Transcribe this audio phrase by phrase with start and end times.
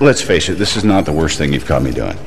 [0.00, 2.18] Let's face it, this is not the worst thing you've caught me doing.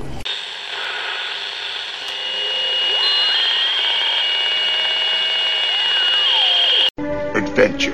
[7.35, 7.93] Adventure.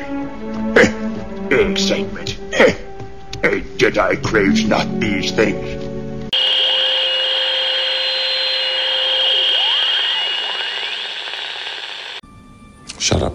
[0.78, 2.38] Eh, Excitement.
[2.54, 2.76] Eh,
[3.42, 5.84] eh, Jedi craves not these things.
[13.00, 13.34] Shut up.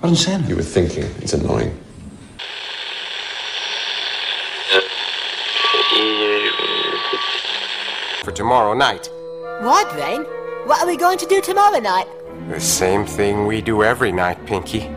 [0.00, 0.46] What did Santa?
[0.48, 1.04] You were thinking.
[1.22, 1.76] It's annoying.
[8.42, 9.08] Tomorrow night.
[9.60, 10.24] What, Vane?
[10.66, 12.08] What are we going to do tomorrow night?
[12.48, 14.90] The same thing we do every night, Pinky.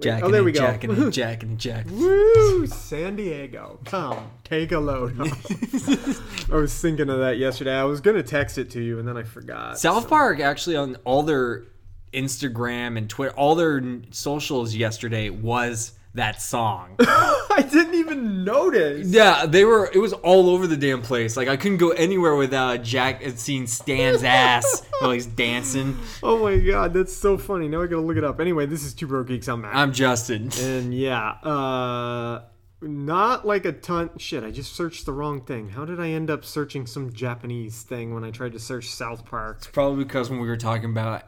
[0.00, 0.60] Jack oh, there we go.
[0.60, 1.86] Jack and Jack and Jack.
[1.90, 2.66] Woo!
[2.66, 3.80] San Diego.
[3.84, 5.18] Come, take a load.
[6.52, 7.74] I was thinking of that yesterday.
[7.74, 9.78] I was gonna text it to you, and then I forgot.
[9.78, 11.64] South Park actually on all their
[12.12, 16.96] Instagram and Twitter, all their socials yesterday was that song.
[17.00, 19.08] I didn't even notice.
[19.08, 19.90] yeah, they were.
[19.92, 21.36] It was all over the damn place.
[21.36, 25.96] Like I couldn't go anywhere without Jack and seeing Stan's ass while he's dancing.
[26.22, 27.68] Oh my god, that's so funny.
[27.68, 28.40] Now I gotta look it up.
[28.40, 29.48] Anyway, this is Two Bro Geeks.
[29.48, 29.74] I'm Matt.
[29.76, 30.50] I'm Justin.
[30.60, 32.42] and yeah, uh,
[32.80, 34.10] not like a ton.
[34.18, 35.68] Shit, I just searched the wrong thing.
[35.70, 39.24] How did I end up searching some Japanese thing when I tried to search South
[39.24, 39.56] Park?
[39.58, 41.24] It's probably because when we were talking about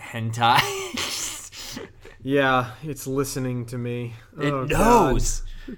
[0.00, 0.60] hentai,
[2.22, 4.14] Yeah, it's listening to me.
[4.38, 5.12] it Oh, God.
[5.14, 5.42] knows.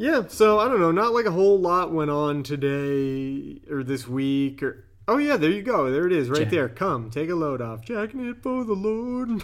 [0.00, 0.92] Yeah, so I don't know.
[0.92, 4.84] Not like a whole lot went on today or this week or.
[5.08, 5.90] Oh yeah, there you go.
[5.90, 6.68] There it is, right Jack- there.
[6.68, 7.80] Come, take a load off.
[7.84, 9.42] Jacking it for the Lord.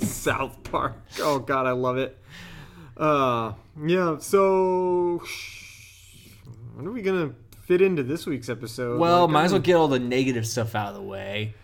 [0.02, 0.94] South Park.
[1.20, 2.18] Oh God, I love it.
[2.96, 3.52] Uh,
[3.86, 4.18] yeah.
[4.18, 5.22] So,
[6.74, 7.30] when are we gonna
[7.62, 8.98] fit into this week's episode?
[8.98, 11.54] Well, Like, might as well get all the negative stuff out of the way.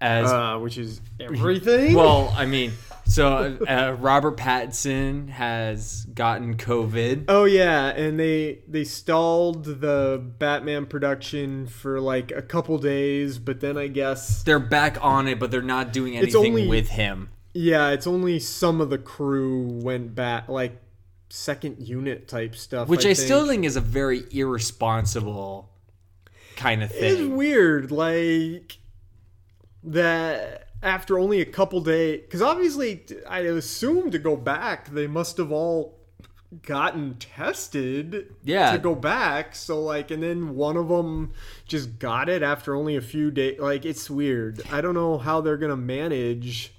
[0.00, 1.94] As uh, which is everything.
[1.96, 2.72] well, I mean,
[3.04, 7.24] so uh, Robert Pattinson has gotten COVID.
[7.28, 13.60] Oh yeah, and they they stalled the Batman production for like a couple days, but
[13.60, 17.30] then I guess They're back on it, but they're not doing anything only- with him.
[17.54, 20.80] yeah, it's only some of the crew went back, like
[21.28, 22.88] second unit type stuff.
[22.88, 23.18] Which I, think.
[23.18, 25.70] still think is a very irresponsible
[26.56, 27.04] kind of thing.
[27.04, 28.78] It's weird, like
[29.84, 35.36] that after only a couple days, because obviously I assume to go back they must
[35.36, 35.98] have all
[36.66, 38.72] gotten tested Yeah.
[38.72, 39.54] to go back.
[39.54, 41.32] So like and then one of them
[41.66, 44.60] just got it after only a few days like it's weird.
[44.70, 46.74] I don't know how they're gonna manage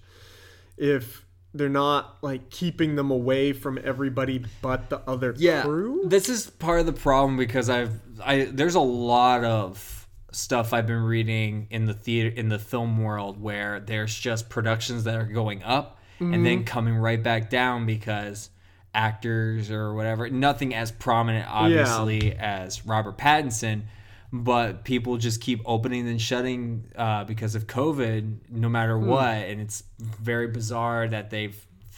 [0.78, 1.26] if
[1.56, 6.02] they're not like keeping them away from everybody but the other yeah, crew.
[6.06, 10.03] this is part of the problem because I've I there's a lot of
[10.34, 15.04] stuff I've been reading in the theater in the film world where there's just productions
[15.06, 16.44] that are going up and Mm-hmm.
[16.44, 18.50] then coming right back down because
[18.96, 23.84] actors or whatever nothing as prominent obviously as Robert Pattinson
[24.32, 29.08] but people just keep opening and shutting uh, because of COVID no matter Hmm.
[29.08, 31.52] what and it's very bizarre that they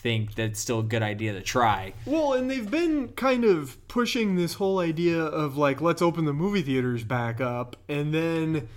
[0.05, 3.75] think that it's still a good idea to try Well, and they've been kind of
[3.87, 8.67] pushing this whole idea of like, let's open the movie theaters back up, and then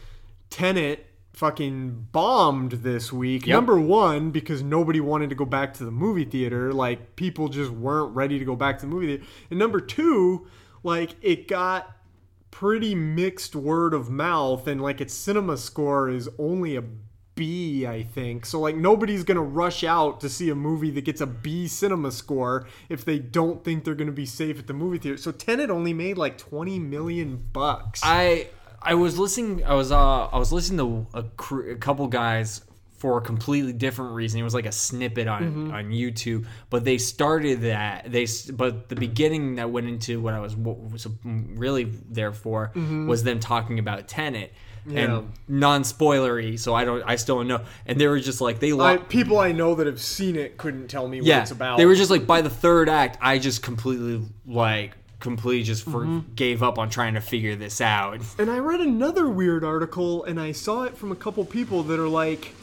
[0.49, 3.47] Tenet fucking bombed this week.
[3.47, 3.55] Yep.
[3.55, 6.73] Number one, because nobody wanted to go back to the movie theater.
[6.73, 9.25] Like, people just weren't ready to go back to the movie theater.
[9.51, 10.47] And number two,
[10.83, 11.95] like, it got
[12.51, 16.83] pretty mixed word of mouth, and like, its cinema score is only a
[17.39, 18.45] B, I think.
[18.45, 22.11] So like nobody's gonna rush out to see a movie that gets a B cinema
[22.13, 25.17] score if they don't think they're gonna be safe at the movie theater.
[25.17, 28.01] So Tenet only made like twenty million bucks.
[28.03, 28.49] I
[28.83, 29.65] I was listening.
[29.65, 30.79] I was uh I was listening
[31.13, 32.63] to a, cr- a couple guys
[32.99, 34.41] for a completely different reason.
[34.41, 35.71] It was like a snippet on Mm-hmm.
[35.73, 40.41] on YouTube, but they started that they but the beginning that went into what I
[40.41, 42.73] was, what was really there for
[43.07, 44.53] was them talking about Tenet.
[44.87, 44.97] Mm-hmm.
[44.97, 45.19] Yeah.
[45.19, 47.61] And non-spoilery, so I don't, I still don't know.
[47.87, 50.57] And they were just like they, I, lo- people I know that have seen it
[50.57, 51.79] couldn't tell me what yeah, it's about.
[51.79, 56.23] they were just like by the third act, I just completely like completely just for,
[56.37, 58.21] gave up on trying to figure this out.
[58.39, 61.99] And I read another weird article, and I saw it from a couple people that
[61.99, 62.55] are like,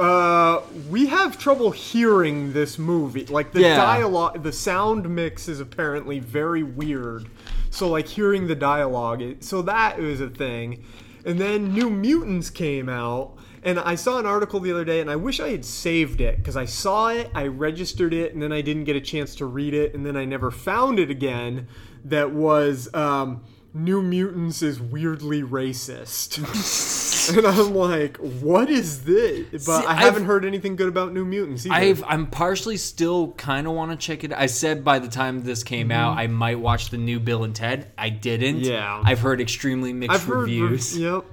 [0.00, 0.60] uh,
[0.90, 3.26] we have trouble hearing this movie.
[3.26, 3.76] Like the Yeah.
[3.76, 7.26] dialogue, the sound mix is apparently very weird.
[7.70, 10.84] So like hearing the dialogue, so that is a thing.
[11.24, 15.10] And then New Mutants came out, and I saw an article the other day, and
[15.10, 18.52] I wish I had saved it because I saw it, I registered it, and then
[18.52, 21.66] I didn't get a chance to read it, and then I never found it again.
[22.04, 23.42] That was um,
[23.72, 26.44] New Mutants is weirdly racist.
[27.36, 29.64] and I'm like, what is this?
[29.66, 31.74] But See, I I've- haven't heard anything good about New Mutants either.
[31.74, 34.32] I've I'm partially still kind of want to check it.
[34.32, 37.54] I said by the time this came out, I might watch the new Bill and
[37.54, 37.90] Ted.
[37.98, 38.56] I didn't.
[38.62, 38.64] Mm-hmm.
[38.70, 39.02] Yeah.
[39.04, 40.98] I've heard extremely mixed I've heard reviews.
[40.98, 41.24] Yep.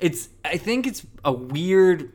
[0.00, 2.12] It's I think it's a weird.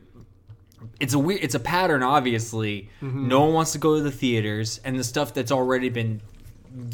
[1.00, 1.42] It's a weird.
[1.42, 2.02] It's a pattern.
[2.02, 3.28] Obviously, Mm-hmm.
[3.28, 6.20] no one wants to go to the theaters, and the stuff that's already been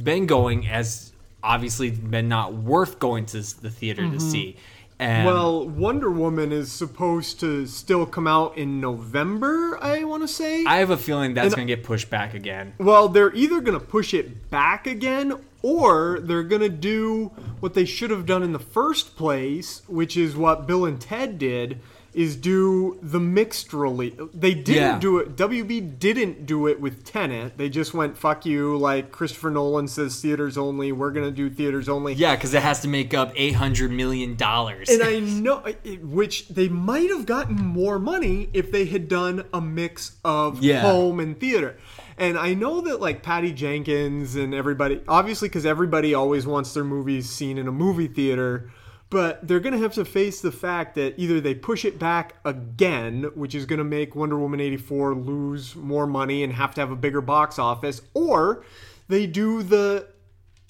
[0.03, 1.13] been going has
[1.43, 4.57] obviously been not worth going to the theater to see.
[4.99, 5.27] And.
[5.27, 10.65] Well, Wonder Woman is supposed to still come out in November, I want to say.
[10.65, 12.75] I have a feeling that's going to get pushed back again.
[12.79, 17.27] Well, they're either going to push it back again or they're going to do
[17.61, 21.39] what they should have done in the first place, which is what Bill and Ted
[21.39, 21.81] did
[22.19, 24.15] is do the mixed release.
[24.35, 24.99] They didn't Yeah.
[24.99, 27.57] do it WB didn't do it with Tenet.
[27.57, 31.49] They just went fuck you like Christopher Nolan says theaters only, we're going to do
[31.49, 32.15] theaters only.
[32.15, 34.89] Yeah, because it has to make up eight hundred million dollars.
[34.89, 35.63] And I know,
[36.03, 40.81] which they might have gotten more money if they had done a mix of Yeah.
[40.81, 41.77] home and theater.
[42.17, 46.83] And I know that like Patty Jenkins and everybody, obviously, because everybody always wants their
[46.83, 48.71] movies seen in a movie theater,
[49.11, 52.35] but they're going to have to face the fact that either they push it back
[52.45, 56.81] again, which is going to make Wonder Woman 84 lose more money and have to
[56.81, 58.65] have a bigger box office, or
[59.09, 60.09] they do the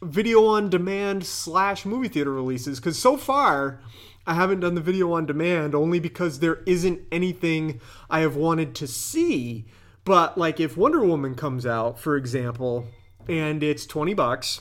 [0.02, 3.80] video on demand slash movie theater releases because so far
[4.28, 8.74] I haven't done the video on demand only because there isn't anything I have wanted
[8.76, 9.64] to see.
[10.04, 12.86] But like if Wonder Woman comes out, for example,
[13.28, 14.60] and it's 20 bucks,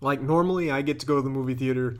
[0.00, 1.98] like normally I get to go to the movie theater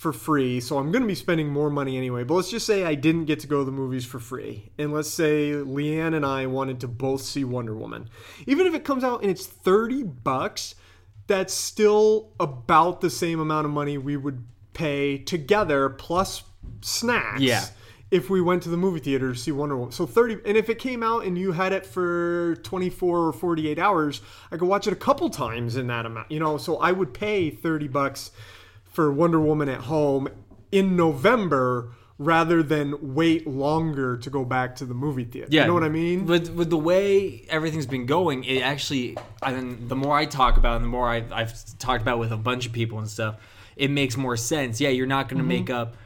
[0.00, 2.24] for free, so I'm going to be spending more money anyway.
[2.24, 4.72] But let's just say I didn't get to go to the movies for free.
[4.78, 8.08] And let's say Leanne and I wanted to both see Wonder Woman.
[8.46, 10.74] Even if it comes out and it's 30 bucks,
[11.26, 14.42] that's still about the same amount of money we would
[14.72, 16.44] pay together plus
[16.80, 17.42] snacks.
[17.42, 17.66] Yeah.
[18.10, 19.92] If we went to the movie theater to see Wonder Woman.
[19.92, 23.78] So 30 and if it came out and you had it for 24 or 48
[23.78, 26.30] hours, I could watch it a couple times in that amount.
[26.30, 28.30] You know, so I would pay 30 bucks
[28.90, 30.28] for Wonder Woman at home
[30.72, 35.48] in November rather than wait longer to go back to the movie theater.
[35.50, 36.26] Yeah, You know what I mean?
[36.26, 40.56] With with the way everything's been going, it actually, I mean, the more I talk
[40.58, 43.08] about, it, and the more I, I've talked about with a bunch of people and
[43.08, 43.36] stuff,
[43.76, 44.80] it makes more sense.
[44.80, 45.36] Yeah, you're not Mm-hmm.
[45.36, 45.96] going to make up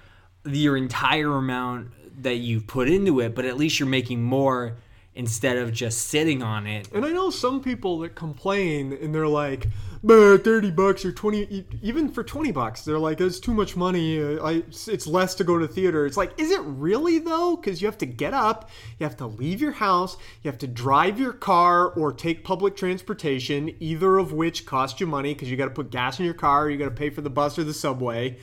[0.47, 1.89] your entire amount
[2.23, 4.77] that you've put into it, but at least you're making more
[5.17, 6.89] instead of just sitting on it.
[6.93, 9.67] And I know some people that complain and they're like,
[10.05, 13.75] "Bah, 30 bucks or 20, e- even for 20 bucks, they're like, it's too much
[13.75, 14.21] money.
[14.21, 16.05] Uh, I, it's less to go to theater.
[16.05, 17.57] It's like, is it really though?
[17.57, 18.69] Because you have to get up,
[18.99, 22.77] you have to leave your house, you have to drive your car or take public
[22.77, 26.35] transportation, either of which cost you money because you got to put gas in your
[26.35, 28.37] car, you got to pay for the bus or the subway.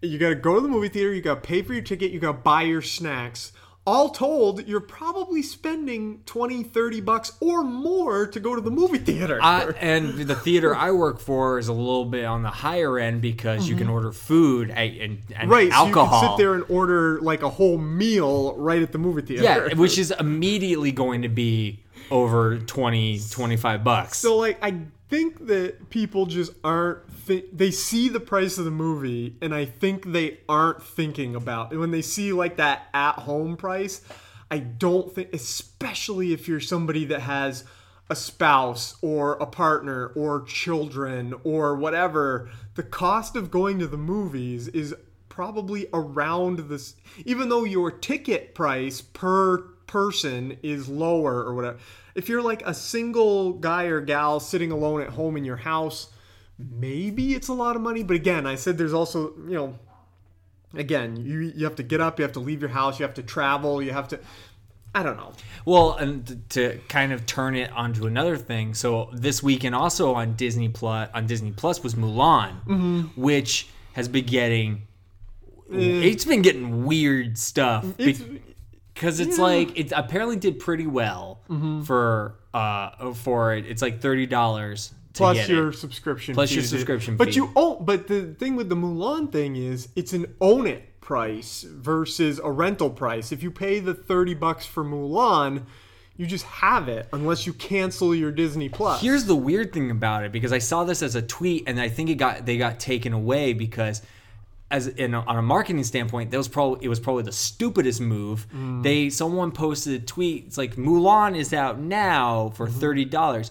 [0.00, 2.12] You got to go to the movie theater, you got to pay for your ticket,
[2.12, 3.52] you got to buy your snacks.
[3.86, 8.96] All told, you're probably spending 20, 30 bucks or more to go to the movie
[8.96, 9.38] theater.
[9.42, 13.20] I, and the theater I work for is a little bit on the higher end
[13.20, 15.50] because you can order food and, and, Mm-hmm.
[15.50, 16.06] right, alcohol.
[16.08, 19.20] so you can sit there and order like a whole meal right at the movie
[19.20, 19.42] theater.
[19.42, 24.18] Yeah, which is immediately going to be over 20, 25 bucks.
[24.18, 28.70] So like I think that people just aren't thi- they see the price of the
[28.70, 33.16] movie and I think they aren't thinking about and when they see like that at
[33.16, 34.00] home price,
[34.50, 37.64] I don't think especially if you're somebody that has
[38.10, 43.96] a spouse or a partner or children or whatever, the cost of going to the
[43.96, 44.94] movies is
[45.28, 46.94] probably around this
[47.24, 51.78] even though your ticket price per person is lower or whatever
[52.16, 56.08] if you're like a single guy or gal sitting alone at home in your house
[56.58, 59.78] maybe it's a lot of money but again i said there's also you know
[60.74, 63.14] again you you have to get up you have to leave your house you have
[63.14, 64.18] to travel you have to
[64.96, 65.32] i don't know
[65.64, 70.34] Well, and to kind of turn it onto another thing, so this weekend also on
[70.34, 73.00] Disney Plus on Disney Plus was Mulan, Mm-hmm.
[73.28, 74.82] which has been getting
[75.70, 77.84] it's been getting weird stuff.
[77.98, 78.22] It's-
[78.94, 79.44] because it's yeah.
[79.44, 81.82] like it apparently did pretty well Mm-hmm.
[81.82, 83.66] for uh for it.
[83.66, 85.74] It's like thirty dollars plus your it.
[85.74, 87.34] subscription Plus fee your subscription but fee.
[87.36, 91.62] you own but the thing with the mulan thing is it's an own it price
[91.68, 95.62] versus a rental price if you pay the 30 bucks for mulan
[96.16, 100.24] you just have it unless you cancel your disney plus Here's the weird thing about
[100.24, 102.80] it because I saw this as a tweet and I think it got they got
[102.80, 104.02] taken away because
[104.70, 108.00] as in a, on a marketing standpoint, that was probably it was probably the stupidest
[108.00, 108.46] move.
[108.54, 108.82] Mm.
[108.82, 110.44] They someone posted a tweet.
[110.46, 112.80] It's like Mulan is out now for Mm-hmm.
[112.80, 113.50] thirty dollars,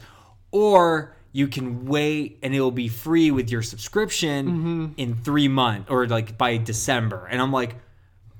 [0.51, 4.85] or you can wait and it will be free with your subscription Mm-hmm.
[4.97, 7.27] in three months or like by December.
[7.29, 7.75] And I'm like,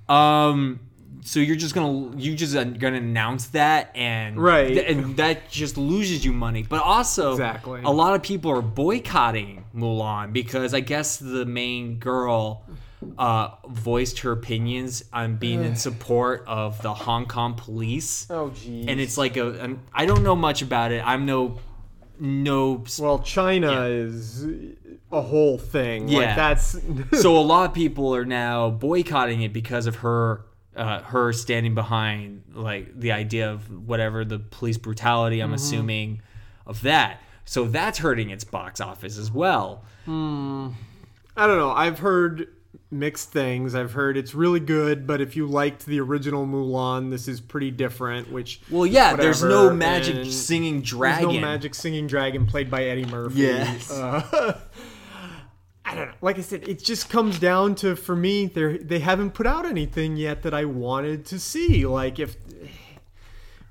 [0.09, 0.79] um.
[1.21, 4.77] So you're just gonna you just gonna announce that and Right.
[4.77, 6.63] and that just loses you money.
[6.67, 7.81] But also, Exactly.
[7.83, 12.63] a lot of people are boycotting Mulan because I guess the main girl
[13.17, 18.27] uh, voiced her opinions on being in support of the Hong Kong police.
[18.29, 21.05] oh geez And it's like a, an, I don't know much about it.
[21.05, 21.59] I'm no,
[22.19, 22.83] no.
[22.99, 24.45] well china is
[25.11, 26.35] a whole thing like Yeah.
[26.35, 26.77] that's
[27.21, 31.75] so a lot of people are now boycotting it because of her uh, her standing
[31.75, 36.21] behind like the idea of whatever the police brutality i'm assuming
[36.65, 39.83] of that so that's hurting its box office as well
[41.35, 41.71] I don't know.
[41.71, 42.47] I've heard
[42.91, 43.73] mixed things.
[43.73, 47.71] I've heard it's really good, but if you liked the original Mulan, this is pretty
[47.71, 48.31] different.
[48.31, 52.69] Which well yeah there's no magic and singing There's dragon no magic singing dragon played
[52.69, 53.39] by Eddie Murphy.
[53.39, 53.91] Yes.
[53.91, 54.59] Uh,
[55.85, 56.13] I don't know.
[56.21, 59.65] Like I said, it just comes down to for me, they they haven't put out
[59.65, 61.85] anything yet that I wanted to see.
[61.85, 62.35] Like if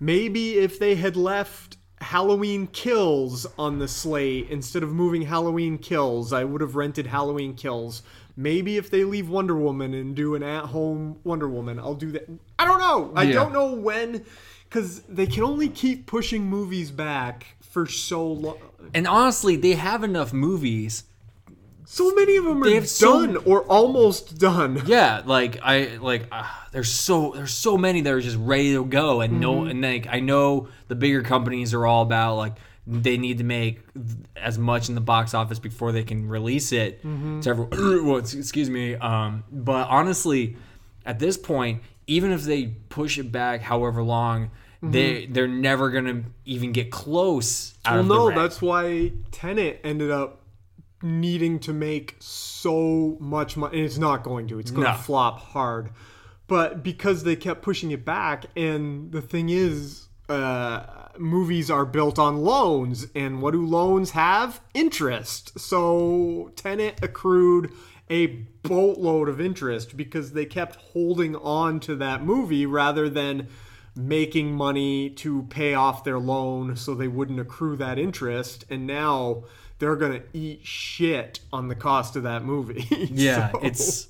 [0.00, 6.32] maybe if they had left Halloween Kills on the slate instead of moving Halloween Kills,
[6.32, 8.02] I would have rented Halloween Kills.
[8.36, 12.28] Maybe if they leave Wonder Woman and do an at-home Wonder Woman, I'll do that.
[12.58, 13.12] I don't know.
[13.14, 13.32] I Yeah.
[13.34, 14.24] don't know when
[14.70, 18.56] cuz they can only keep pushing movies back for so long.
[18.94, 21.04] and honestly they have enough movies
[21.94, 24.80] So many of them are have so- done or almost done.
[24.86, 28.82] yeah like i like uh, there's so there's so many that are just ready to
[28.84, 32.54] go and no and like i know the bigger companies are all about like
[32.86, 33.80] they need to make
[34.36, 38.06] as much in the box office before they can release it to everyone.
[38.06, 40.56] Well, excuse me um but honestly
[41.04, 44.50] at this point even if they push it back however long
[44.82, 50.41] they they're never gonna even get close Well, no, that's why Tenet ended up
[51.02, 53.76] needing to make so much money.
[53.78, 54.58] And it's not going to.
[54.58, 54.92] It's going No.
[54.92, 55.90] to flop hard.
[56.48, 60.84] But because they kept pushing it back, and the thing is, uh,
[61.18, 64.60] movies are built on loans, and what do loans have?
[64.74, 65.58] Interest.
[65.58, 67.72] So Tenet accrued
[68.10, 68.26] a
[68.62, 73.48] boatload of interest because they kept holding on to that movie rather than
[73.96, 79.44] making money to pay off their loan so they wouldn't accrue that interest and now
[79.82, 82.86] they're going to eat shit on the cost of that movie.
[83.12, 84.08] yeah So it's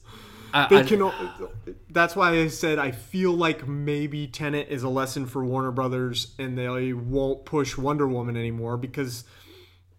[0.53, 1.51] I, they I- can o-
[1.89, 6.35] that's why I said I feel like maybe Tenet is a lesson for Warner Brothers
[6.39, 9.25] and they won't push Wonder Woman anymore because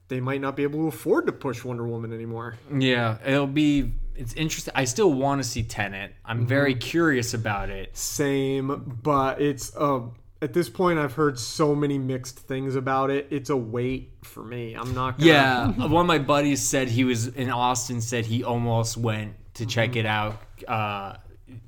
[0.10, 2.56] they might not be able to afford to push Wonder Woman anymore.
[2.72, 3.94] Yeah, it'll be.
[4.16, 4.74] It's interesting.
[4.76, 6.14] I still want to see Tenet.
[6.24, 6.46] I'm Mm-hmm.
[6.48, 7.98] very curious about it.
[7.98, 10.02] Same, but it's uh
[10.44, 13.28] at this point I've heard so many mixed things about it.
[13.32, 14.74] It's a wait for me.
[14.76, 18.02] I'm not gonna Yeah, one of my buddies said he was in Austin.
[18.02, 20.00] Said he almost went to check Mm-hmm.
[20.00, 21.16] it out, uh,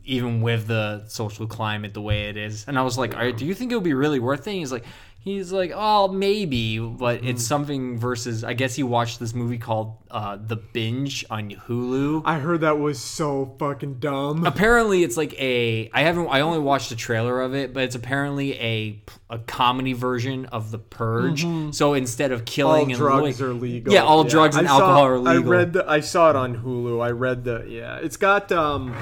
[0.03, 2.65] even with the social climate the way it is.
[2.67, 4.59] And I was like, "Are- "Do you think it would be really worth it?" And
[4.59, 4.85] he's like,
[5.25, 7.47] "He's like, oh, maybe, but it's Mm.
[7.47, 12.21] something." Versus, I guess he watched this movie called uh, The Binge on Hulu.
[12.23, 14.45] I heard that was so fucking dumb.
[14.45, 17.95] apparently it's like a i haven't i only watched the trailer of it but it's
[17.95, 23.07] apparently a a comedy version of the purge so instead of All killing and all
[23.19, 23.91] drugs lo- are legal.
[23.93, 26.35] yeah all drugs and I saw- alcohol are legal I read the I saw it
[26.37, 27.03] on Hulu.
[27.03, 27.97] I read the yeah.
[27.97, 28.95] It's got um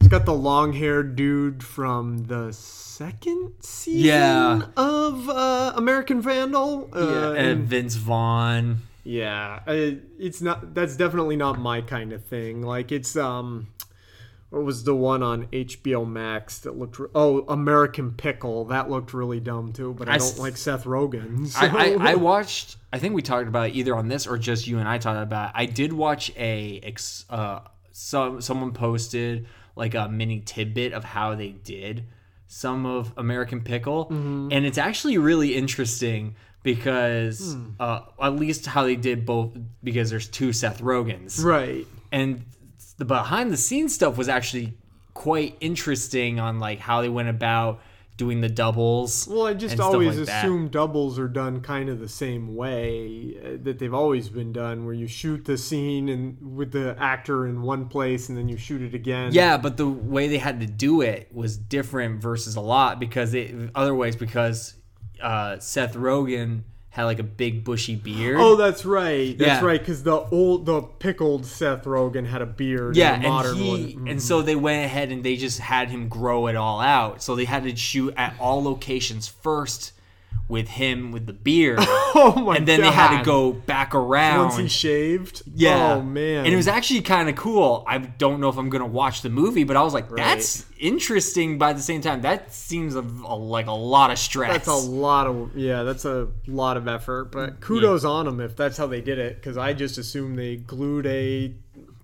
[0.00, 4.62] it's got the long-haired dude from the second season Yeah.
[4.76, 6.88] of uh, American Vandal.
[6.92, 10.74] Uh, yeah, and vince vaughn Yeah, I- it's not.
[10.74, 12.62] That's definitely not my kind of thing.
[12.62, 13.68] Like it's um,
[14.50, 16.98] what was the one on HBO Max that looked?
[16.98, 18.64] Re- oh, American Pickle.
[18.66, 19.94] That looked really dumb too.
[19.94, 21.46] But I, I don't s- like Seth Rogen.
[21.48, 21.60] So.
[21.66, 24.66] I, I, I watched i think we talked about it either on this or just
[24.66, 25.52] you and i talked about it.
[25.56, 27.60] i did watch a ex, uh
[27.92, 29.46] some someone posted
[29.78, 32.04] like a mini tidbit of how they did
[32.46, 34.48] some of american pickle Mm-hmm.
[34.52, 37.70] and it's actually really interesting because Hmm.
[37.80, 39.50] uh at least how they did both
[39.82, 41.86] because there's two seth Rogens, right.
[42.12, 42.44] and
[42.98, 44.74] the behind the scenes stuff was actually
[45.14, 47.80] quite interesting on like how they went about
[48.18, 49.26] doing the doubles.
[49.30, 50.44] Well, I just always like that.
[50.44, 54.84] assume doubles are done kind of the same way uh, that they've always been done,
[54.84, 58.58] where you shoot the scene and with the actor in one place and then you
[58.58, 59.32] shoot it again.
[59.32, 63.32] Yeah, but the way they had to do it was different versus a lot because
[63.32, 64.74] it other ways because
[65.22, 68.38] uh, Seth Rogen had like a big bushy beard.
[68.40, 69.36] Oh, that's right.
[69.38, 69.64] That's Yeah.
[69.66, 69.78] right.
[69.78, 72.96] Because the old, the pickled Seth Rogen had a beard.
[72.96, 73.80] yeah, and modern and he one.
[73.80, 74.08] Mm-hmm.
[74.08, 77.22] and so they went ahead and they just had him grow it all out.
[77.22, 79.92] So they had to shoot at all locations first
[80.48, 81.78] with him with the beard.
[82.14, 84.46] Oh my and then they had to go back around.
[84.48, 85.42] Once he shaved.
[85.54, 85.96] Yeah.
[85.96, 86.46] Oh man.
[86.46, 87.84] And it was actually kind of cool.
[87.86, 91.58] I don't know if I'm gonna watch the movie, but I was like, that's interesting.
[91.58, 94.52] By the same time, that seems a, a- like a lot of stress.
[94.52, 95.82] That's a lot of yeah.
[95.82, 97.30] That's a lot of effort.
[97.30, 99.36] But kudos on them if that's how they did it.
[99.36, 101.54] Because I just assumed they glued a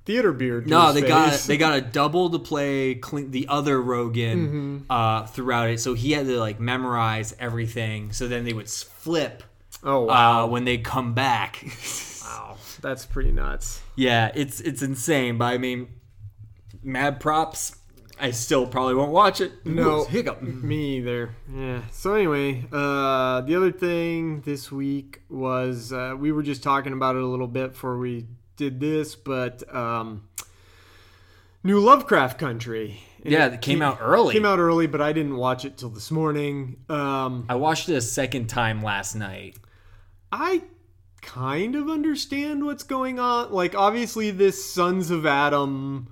[0.05, 0.69] theater beard.
[0.69, 4.79] No, they got they got a double to play Clint, the other Rogen Mm-hmm.
[4.91, 8.13] uh, throughout it, so he had to like memorize everything.
[8.13, 9.43] So then they would flip
[9.83, 10.45] Oh wow.
[10.45, 11.65] uh, when they come back.
[12.25, 12.57] wow.
[12.81, 13.81] That's pretty nuts.
[13.97, 15.39] yeah, it's it's insane.
[15.39, 15.89] But I mean,
[16.83, 17.77] mad props.
[18.21, 19.53] I still probably won't watch it.
[19.67, 20.41] No, Ooh, hiccup.
[20.41, 21.35] Me either.
[21.53, 21.81] Yeah.
[21.91, 27.17] So anyway, uh, the other thing this week was uh, we were just talking about
[27.17, 30.29] it a little bit before we did this, but um,
[31.63, 33.01] new Lovecraft Country.
[33.23, 34.35] And Yeah, it came out early.
[34.35, 36.77] Came out early, but I didn't watch it till this morning.
[36.89, 39.57] Um, I watched it a second time last night.
[40.31, 40.63] I
[41.23, 43.51] kind of understand what's going on.
[43.51, 46.09] Like, obviously, this Sons of Adam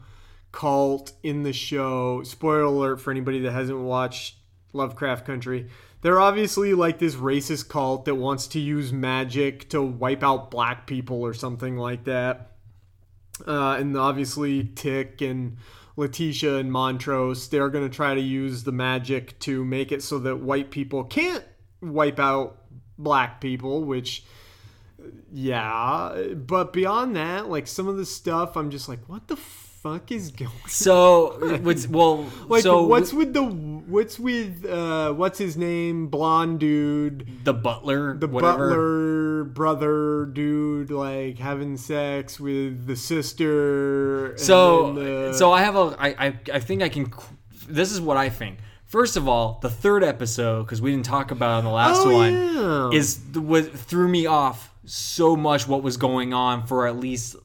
[0.52, 2.22] cult in the show.
[2.22, 4.36] Spoiler alert for anybody that hasn't watched
[4.72, 5.68] Lovecraft Country.
[6.02, 10.86] They're obviously like this racist cult that wants to use magic to wipe out black
[10.86, 12.50] people or something like that.
[13.46, 15.56] Uh, and obviously, Tick and
[15.96, 20.18] Letitia and Montrose, they're going to try to use the magic to make it so
[20.18, 21.44] that white people can't
[21.80, 22.58] wipe out
[22.98, 24.24] black people, which,
[25.32, 26.34] yeah.
[26.34, 29.36] But beyond that, like some of the stuff, I'm just like, what the
[29.82, 35.38] fuck is going So, what's well, like so what's with the what's with uh what's
[35.38, 38.68] his name blonde dude the butler, the whatever.
[38.68, 45.96] butler brother dude like having sex with the sister So, the- so I have a,
[45.98, 47.12] I, I, I think I can.
[47.68, 48.58] This is what I think.
[48.86, 52.02] First of all, the third episode because we didn't talk about it on the last
[52.04, 52.90] Oh, one yeah.
[52.98, 55.66] is what threw me off so much.
[55.66, 57.36] What was going on for at least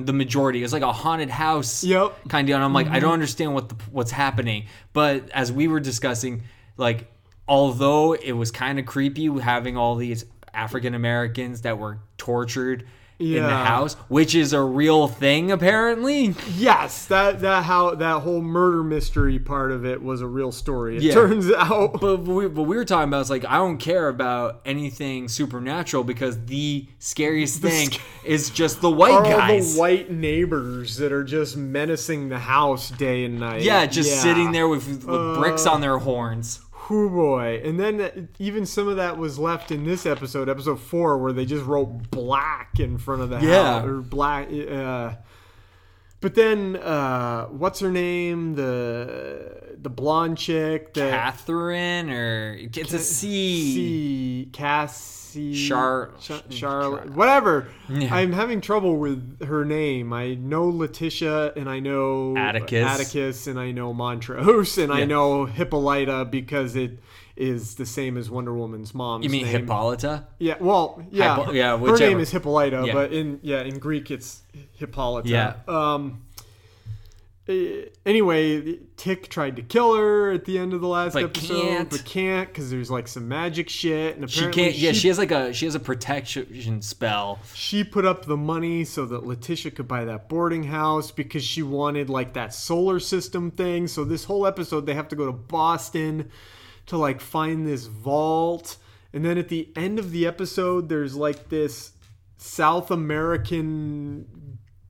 [0.00, 0.62] the majority?
[0.62, 1.84] It's like a haunted house.
[1.84, 2.28] Yep.
[2.28, 2.54] Kind of.
[2.54, 3.00] And I'm like, I mm-hmm.
[3.00, 4.66] don't understand what the what's happening.
[4.92, 6.42] But as we were discussing,
[6.76, 7.10] like,
[7.48, 12.86] although it was kind of creepy having all these African Americans that were tortured.
[13.18, 16.34] In the house, which is a real thing apparently.
[16.54, 20.96] yes that that how that whole murder mystery part of it was a real story
[20.98, 21.14] it Yeah.
[21.14, 24.60] turns out But we, what we were talking about is like I don't care about
[24.66, 29.74] anything supernatural because the scariest thing sc- is just the white guys.
[29.74, 34.20] the white neighbors that are just menacing the house day and night yeah, just Yeah.
[34.20, 36.60] sitting there with, with bricks Uh, on their horns.
[36.88, 37.60] Whoo boy.
[37.64, 41.32] And then uh, even some of that was left in this episode, episode four, where
[41.32, 43.80] they just wrote black in front of the Yeah.
[43.80, 43.86] house.
[43.86, 44.48] Or black.
[44.52, 45.14] Uh,
[46.20, 48.54] but then, uh, what's her name?
[48.54, 51.10] The the blonde chick that.
[51.10, 53.74] Catherine or it's a C.
[53.74, 54.48] C.
[55.36, 55.68] Cassie.
[55.68, 57.10] Char- Char- Charlotte.
[57.10, 57.68] Whatever.
[57.88, 58.14] Yeah.
[58.14, 60.12] I'm having trouble with her name.
[60.12, 62.84] I know Letitia and I know Atticus.
[62.86, 66.98] Atticus and I know Montrose and I know Hippolyta because it
[67.36, 69.52] is the same as Wonder Woman's mom's You mean name.
[69.66, 70.26] Hippolyta?
[70.38, 71.34] Yeah, well, yeah.
[71.36, 72.92] Hypo- yeah, her name is Hippolyta, Yeah.
[72.94, 74.42] but in yeah, in Greek it's
[74.78, 75.28] Hippolyta.
[75.28, 75.54] Yeah.
[75.68, 76.22] Um
[77.48, 81.62] Eh, anyway, Tick tried to kill her at the end of the last But episode,
[81.62, 81.90] can't.
[81.90, 84.74] but can't because there's like some magic shit, and She apparently can't.
[84.76, 87.38] Yeah, she has like a she has a protection spell.
[87.54, 91.62] she put up the money so that Letitia could buy that boarding house because she
[91.62, 93.86] wanted like that solar system thing.
[93.86, 96.30] So this whole episode they have to go to Boston
[96.86, 98.76] to like find this vault.
[99.12, 101.92] And then at the end of the episode there's like this
[102.38, 104.26] South American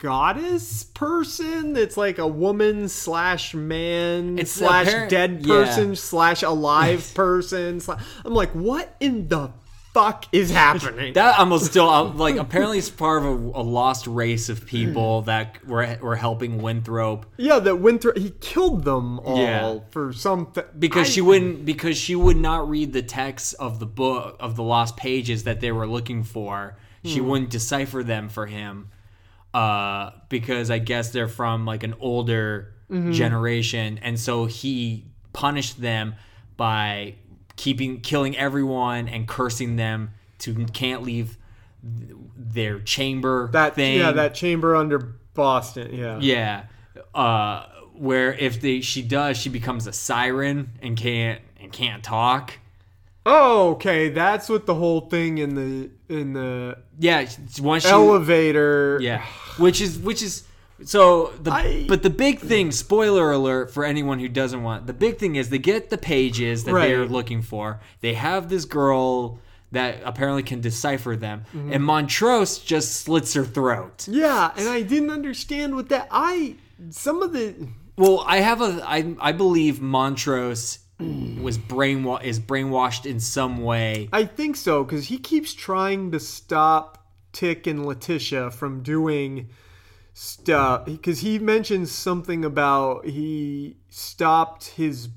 [0.06, 5.64] goddess person that's like a woman slash man It's slash apparent- dead yeah.
[5.64, 7.80] person slash alive person.
[8.24, 9.50] I'm like, what in the
[9.92, 11.12] fuck is happening?
[11.20, 15.66] That almost still like apparently it's part of a, a lost race of people that
[15.66, 19.78] were were helping Winthrop Yeah, that Winthrop he killed them all Yeah.
[19.90, 23.86] for some because I- she wouldn't because she would not read the text of the
[23.86, 26.76] book of the lost pages that they were looking for.
[27.04, 27.26] She Hmm.
[27.28, 28.88] wouldn't decipher them for him
[29.56, 33.10] uh, because I guess they're from like an older Mm-hmm.
[33.10, 36.14] generation, and so he punished them
[36.56, 37.16] by
[37.56, 41.36] keeping killing everyone and cursing them to can't leave
[41.82, 43.98] their chamber That thing.
[43.98, 44.98] yeah, that chamber under
[45.34, 45.92] Boston.
[45.92, 46.18] Yeah.
[46.20, 46.64] Yeah.
[47.12, 52.52] Uh, where if they she does, she becomes a siren and can't and can't talk.
[53.28, 54.10] Oh, okay.
[54.10, 57.26] That's what the whole thing in the in the Yeah,
[57.60, 58.98] once she elevator.
[59.02, 59.24] Yeah,
[59.58, 60.44] which is which is
[60.84, 62.70] so the I- but the big thing.
[62.72, 64.86] Spoiler alert for anyone who doesn't want.
[64.86, 67.80] The big thing is they get the pages that they're looking for.
[68.00, 69.38] They have this girl
[69.72, 71.72] that apparently can decipher them, Mm-hmm.
[71.72, 74.06] and Montrose just slits her throat.
[74.08, 76.08] Yeah, and I didn't understand what that.
[76.10, 76.56] I
[76.90, 77.54] some of the
[77.96, 84.08] Well, I have a I I believe Montrose was brainwa- is brainwashed in some way.
[84.12, 87.05] I think so because he keeps trying to stop
[87.36, 89.50] Tick and Letitia from doing
[90.14, 95.10] stuff because he mentions something about he stopped his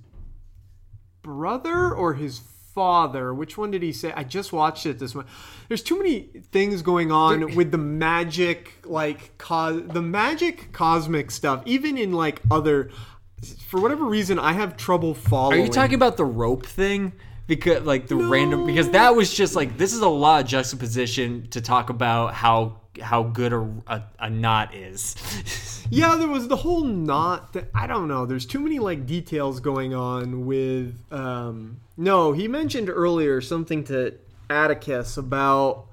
[1.22, 2.40] brother or his
[2.76, 3.34] father.
[3.34, 4.12] Which one did he say?
[4.18, 5.28] I just watched it this one.
[5.70, 11.64] There's too many things going on with the magic, like cos- the magic cosmic stuff.
[11.66, 12.90] Even in like other,
[13.66, 15.62] for whatever reason, I have trouble following.
[15.62, 17.14] Are you talking about the rope thing?
[17.50, 21.48] Because like the random because that was just like this is a lot of juxtaposition
[21.50, 25.16] to talk about how how good a, a, a knot is.
[25.92, 27.54] Yeah, there was the whole knot.
[27.54, 28.26] That, I don't know.
[28.26, 30.96] There's too many like details going on with.
[31.12, 34.14] Um, no, he mentioned earlier something to
[34.50, 35.88] Atticus about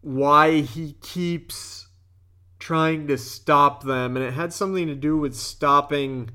[0.00, 1.88] why he keeps
[2.58, 6.30] trying to stop them, and it had something to do with stopping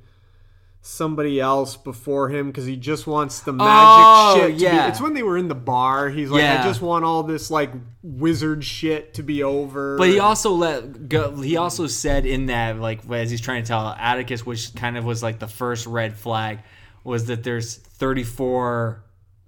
[0.83, 4.57] somebody else before him because he just wants the magic Oh, shit.
[4.57, 4.87] To yeah.
[4.87, 6.09] be, it's when they were in the bar.
[6.09, 9.95] He's like, I just want all this like wizard shit to be over.
[9.97, 11.35] But he also let go.
[11.39, 15.05] He also said in that, like, as he's trying to tell Atticus, which kind of
[15.05, 16.59] was like the first red flag,
[17.03, 19.03] was that there's 34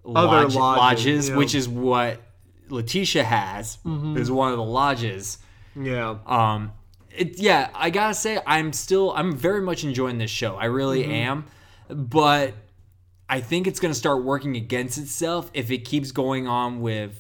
[0.06, 1.32] Other lodge- lodges, yeah.
[1.32, 1.40] Mm-hmm.
[1.40, 2.22] which is what
[2.70, 3.78] Letitia has.
[3.86, 5.40] Is one of the lodges.
[5.76, 6.16] yeah.
[6.28, 6.74] Um,
[7.16, 10.56] it, yeah, I gotta say, I'm still, I'm very much enjoying this show.
[10.56, 11.12] I really Mm-hmm.
[11.12, 11.46] am,
[11.90, 12.54] but
[13.30, 17.20] I think it's gonna start working against itself if it keeps going on with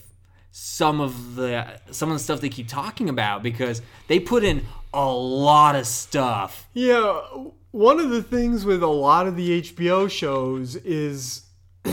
[0.51, 4.63] some of the some of the stuff they keep talking about because they put in
[4.93, 6.67] a lot of stuff.
[6.73, 7.21] Yeah,
[7.71, 11.47] one of the things with a lot of the HBO shows is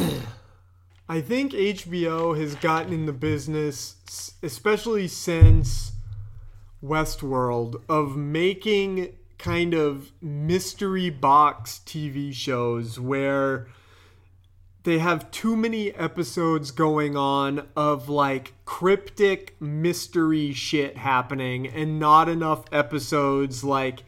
[1.08, 5.89] I think HBO has gotten in the business, especially since
[6.82, 13.68] Westworld, of making kind of mystery box TV shows where
[14.82, 22.28] they have too many episodes going on of like cryptic mystery shit happening and not
[22.28, 24.04] enough episodes like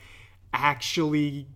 [0.52, 1.46] actually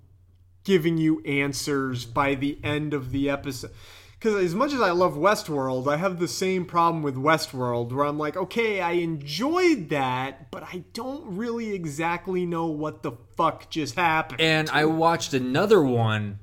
[0.64, 3.70] giving you answers by the end of the episode.
[4.18, 8.07] Because as much as I love Westworld, I have the same problem with Westworld where
[8.07, 13.68] I'm like, okay, I enjoyed that, but I don't really exactly know what the fuck
[13.68, 14.40] just happened.
[14.40, 16.38] And I watched another one.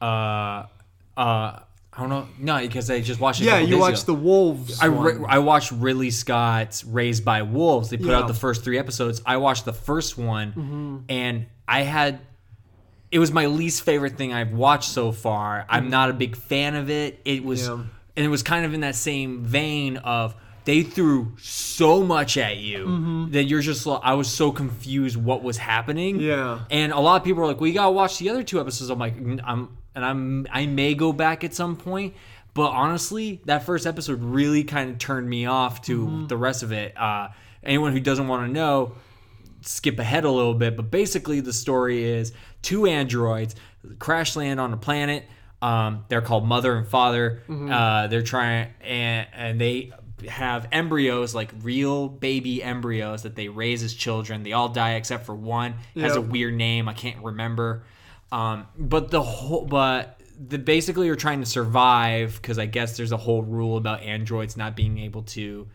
[0.00, 0.66] Uh, uh,
[1.18, 1.62] I
[1.98, 3.40] don't know, no, because I just watched.
[3.42, 4.14] It yeah, you watched ago.
[4.14, 4.80] the Wolves.
[4.80, 7.90] I, re- I watched Ridley Scott's Raised by Wolves.
[7.90, 8.20] They put Yeah.
[8.20, 9.20] out the first three episodes.
[9.26, 10.96] I watched the first one, Mm-hmm.
[11.10, 12.20] and I had.
[13.10, 15.64] It was my least favorite thing I've watched so far.
[15.68, 17.20] I'm not a big fan of it.
[17.24, 17.80] It was, Mm-hmm.
[17.80, 17.86] Yeah.
[18.16, 22.58] and it was kind of in that same vein of they threw so much at
[22.58, 23.86] you that you're just.
[23.86, 26.16] I was so confused what was happening.
[26.16, 26.24] Mm-hmm.
[26.26, 26.58] Yeah.
[26.70, 28.90] and a lot of people are like, "Well, you gotta watch the other two episodes."
[28.90, 32.14] I'm like, "Mm, I'm, and I'm, I may go back at some point.
[32.52, 36.26] But honestly, that first episode really kind of turned me off to Mm-hmm.
[36.26, 36.92] the rest of it.
[36.98, 37.28] Uh,
[37.62, 38.92] anyone who doesn't want to know,
[39.62, 40.76] skip ahead a little bit.
[40.76, 43.54] But basically, the story is two androids
[43.98, 45.24] crash land on a planet.
[45.60, 47.42] Um, they're called Mother and Father.
[47.48, 47.72] Mm-hmm.
[47.72, 49.92] Uh, they're trying, and, and they
[50.28, 54.42] have embryos, like real baby embryos that they raise as children.
[54.42, 55.74] They all die except for one.
[55.96, 56.88] Has a weird name.
[56.88, 57.84] I can't remember.
[58.30, 63.12] Um, but the whole, but the basically you're trying to survive because I guess there's
[63.12, 65.66] a whole rule about androids not being able to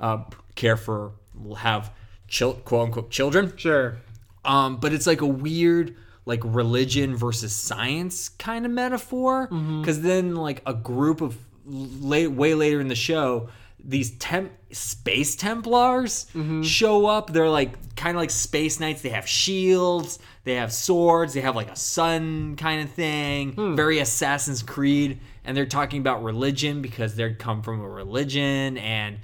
[0.00, 1.12] uh, care for
[1.56, 1.92] have
[2.28, 3.52] chil- quote unquote children.
[3.56, 3.98] Sure.
[4.44, 5.96] Um, but it's like a weird
[6.28, 9.48] like religion versus science kind of metaphor.
[9.48, 9.80] Mm-hmm.
[9.80, 11.36] Because then like a group of
[11.66, 13.48] late way later in the show
[13.82, 16.62] these temp space templars mm-hmm.
[16.62, 17.32] show up.
[17.32, 19.02] They're like kind of like space knights.
[19.02, 20.18] They have shields.
[20.44, 21.34] They have swords.
[21.34, 23.52] They have like a sun kind of thing.
[23.52, 23.76] Hmm.
[23.76, 25.20] Very assassin's creed.
[25.44, 28.78] And they're talking about religion because they come from a religion.
[28.78, 29.18] And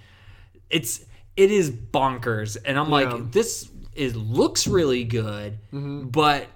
[0.71, 1.05] it's
[1.37, 2.57] it is bonkers.
[2.65, 3.09] And i'm Yeah.
[3.11, 6.09] like this is looks really good mm-hmm.
[6.09, 6.47] but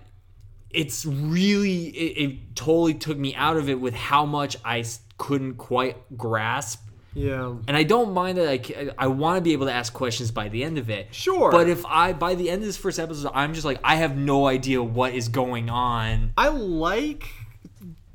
[0.71, 4.85] it's really it, it totally took me out of it with how much I
[5.17, 6.85] couldn't quite grasp.
[7.15, 7.57] Yeah.
[7.67, 10.49] And I don't mind that I, I want to be able to ask questions by
[10.49, 11.09] the end of it.
[11.13, 11.51] Sure.
[11.51, 14.17] But if I by the end of this first episode I'm just like I have
[14.17, 16.33] no idea what is going on.
[16.37, 17.29] I like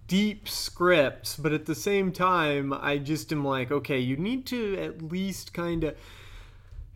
[0.07, 4.77] deep scripts, but at the same time, I just am like, okay, you need to
[4.77, 5.95] at least kind of.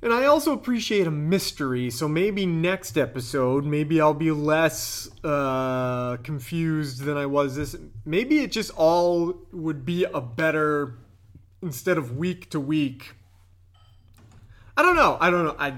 [0.08, 6.16] And I also appreciate a mystery, so maybe next episode, maybe I'll be less uh,
[6.24, 7.76] confused than I was this.
[8.06, 10.94] Maybe it just all would be a better
[11.62, 13.16] instead of week to week.
[14.78, 15.18] I don't know.
[15.20, 15.56] I don't know.
[15.60, 15.74] I,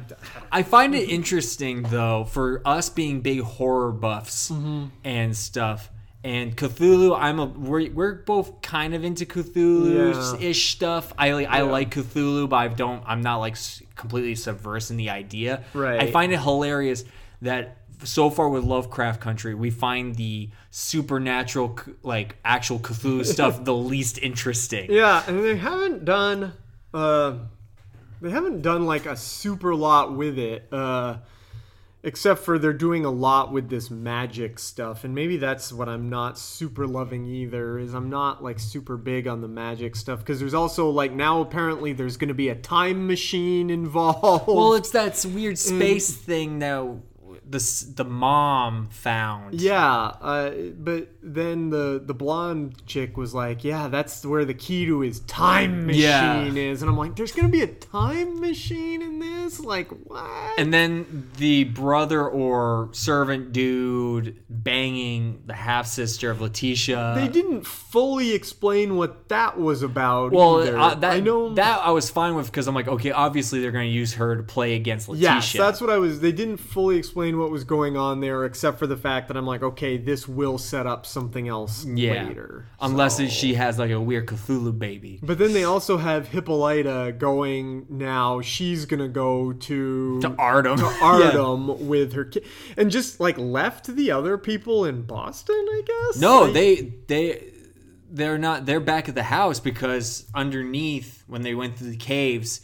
[0.52, 4.90] I find it interesting though for us being big horror buffs Mm-hmm.
[5.04, 5.90] and stuff.
[6.24, 11.14] And Cthulhu, I'm a we're, we're both kind of into Cthulhu ish stuff.
[11.18, 13.02] I like I like Cthulhu, but I don't.
[13.08, 13.56] I'm not like
[14.00, 15.64] completely subversive in the idea.
[15.74, 16.00] Right.
[16.00, 17.04] I find it hilarious
[17.42, 23.74] that so far with Lovecraft Country, we find the supernatural, like actual Cthulhu stuff, the
[23.76, 24.92] least interesting.
[24.92, 26.54] Yeah, and they haven't done
[26.94, 27.36] uh
[28.22, 30.68] they haven't done like a super lot with it.
[30.72, 31.18] Uh
[32.02, 36.10] except for they're doing a lot with this magic stuff and maybe that's what I'm
[36.10, 40.40] not super loving either is I'm not like super big on the magic stuff because
[40.40, 44.48] there's also like now apparently there's going to be a time machine involved.
[44.48, 45.76] Well, it's that weird mm.
[45.76, 46.86] space thing that
[47.50, 49.60] the the mom found.
[49.60, 49.84] Yeah,
[50.22, 55.00] uh, but then the the blonde chick was like, "Yeah, that's where the key to
[55.00, 56.44] his time machine Yeah.
[56.54, 59.60] is," and I'm like, "There's gonna be a time machine in this?
[59.60, 67.14] Like what?" And then the brother or servant dude banging the half sister of Letitia.
[67.16, 70.32] they didn't fully explain what that was about.
[70.32, 70.78] well, either.
[70.78, 73.72] uh, that I know that I was fine with because I'm like, okay, obviously they're
[73.72, 75.34] going to use her to play against Letitia.
[75.36, 76.20] Yes, that's what I was.
[76.20, 79.48] They didn't fully explain what was going on there, except for the fact that I'm
[79.48, 82.26] like, okay, this will set up something else yeah.
[82.28, 82.66] later.
[82.80, 85.20] Unless So- she has like a weird Cthulhu baby.
[85.24, 88.42] But then they also have Hippolyta going now.
[88.42, 90.78] She's gonna go to To Ardham.
[90.78, 92.46] to Ardham with her kid,
[92.78, 95.56] and just like left the other people in Boston.
[95.58, 96.20] I guess.
[96.22, 96.76] No, Like- they
[97.08, 97.54] they
[98.12, 98.66] they're not.
[98.66, 102.62] They're back at the house because underneath, when they went through the caves,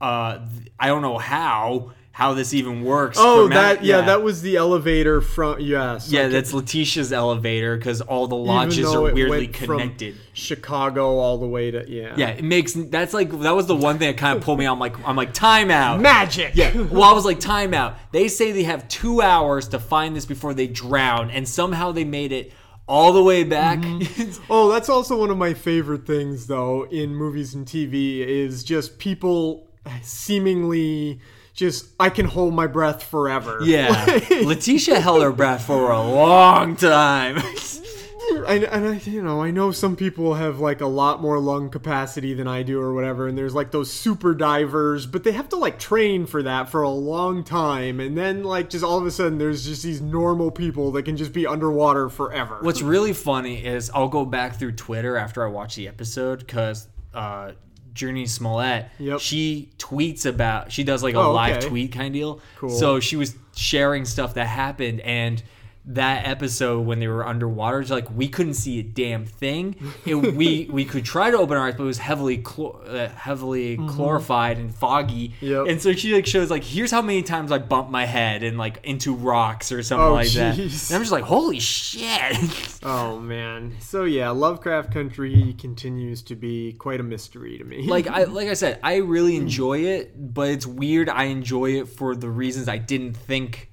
[0.00, 0.38] uh,
[0.78, 3.16] I don't know how how this even works.
[3.18, 6.12] Oh, that yeah, that was the elevator from yes.
[6.12, 10.16] yeah, that's Letitia's elevator because all the lodges are weirdly connected.
[10.34, 12.12] Chicago all the way to yeah.
[12.18, 14.66] Yeah, it makes that's like that was the one thing that kind of pulled me.
[14.66, 14.74] out.
[14.74, 16.02] I'm like I'm like timeout.
[16.02, 16.54] Magic.
[16.54, 16.78] Yeah.
[16.82, 17.94] Well, I was like timeout.
[18.12, 22.04] They say they have two hours to find this before they drown, and somehow they
[22.04, 22.52] made it
[22.86, 23.78] all the way back.
[23.78, 24.42] Mm-hmm.
[24.50, 28.98] Oh, that's also one of my favorite things, though, in movies and TV is just
[28.98, 29.68] people
[30.02, 31.20] seemingly
[31.60, 33.60] just I can hold my breath forever.
[33.62, 34.04] yeah.
[34.06, 37.36] Like- Letitia held her breath for a long time.
[38.46, 41.68] and, and I, you know, I know some people have like a lot more lung
[41.68, 45.50] capacity than I do or whatever, and there's like those super divers, but they have
[45.50, 49.06] to like train for that for a long time, and then like just all of
[49.06, 52.58] a sudden there's just these normal people that can just be underwater forever.
[52.62, 56.88] What's really funny is I'll go back through Twitter after I watch the episode because
[57.12, 57.52] uh,
[57.94, 59.20] Jurnee Smollett, Yep.
[59.20, 61.68] she tweets about, she does like a Oh, live okay.
[61.68, 62.40] tweet kind of deal.
[62.58, 62.70] Cool.
[62.70, 65.42] So she was sharing stuff that happened and
[65.86, 69.74] that episode when they were underwater, it's like we couldn't see a damn thing.
[70.04, 73.08] It, we we could try to open our eyes, but it was heavily chlor- uh,
[73.08, 75.30] heavily chlorified and foggy.
[75.30, 75.46] Mm-hmm.
[75.46, 75.66] Yep.
[75.68, 78.58] And so she like shows like here's how many times I bumped my head and
[78.58, 80.58] like into rocks or something Oh, like that.
[80.58, 82.36] And I'm just like holy shit.
[82.82, 83.76] Oh man.
[83.80, 87.82] So yeah, Lovecraft Country continues to be quite a mystery to me.
[87.86, 91.08] like I like I said, I really enjoy it, but it's weird.
[91.08, 93.69] I enjoy it for the reasons I didn't think.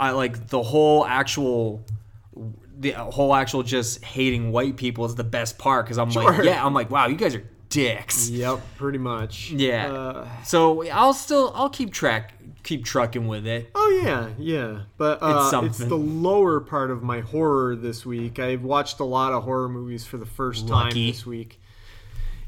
[0.00, 1.84] I like the whole actual,
[2.78, 6.64] the whole actual just hating white people is the best part because I'm like, yeah,
[6.64, 8.30] I'm like, wow, you guys are dicks.
[8.30, 9.50] Yep, pretty much.
[9.50, 9.92] Yeah.
[9.92, 13.70] Uh, so I'll still I'll keep track, keep trucking with it.
[13.74, 14.82] oh yeah, yeah.
[14.96, 15.88] But uh, it's, something.
[15.88, 18.38] the lower part of my horror this week.
[18.38, 21.60] I've watched a lot of horror movies for the first time this week.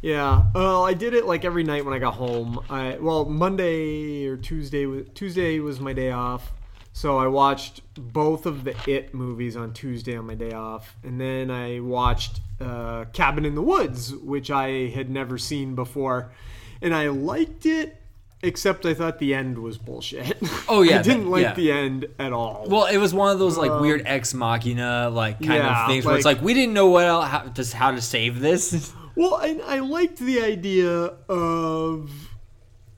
[0.00, 0.44] Yeah.
[0.54, 2.61] Well, I did it like every night when I got home.
[2.70, 5.02] I well Monday or Tuesday.
[5.14, 6.52] Tuesday was my day off.
[6.96, 11.20] So I watched both of the It movies on Tuesday on my day off, and
[11.20, 16.32] then I watched uh, Cabin in the Woods, which I had never seen before,
[16.80, 18.00] and I liked it.
[18.42, 20.38] Except I thought the end was bullshit.
[20.70, 21.52] Oh, yeah, I didn't that- like yeah.
[21.54, 22.64] the end at all.
[22.66, 26.06] Well, it was one of those like weird ex machina like kind yeah, of things
[26.06, 28.90] where it's like- we didn't know what else, how, just how to save this.
[29.16, 32.11] Well, I, I liked the idea of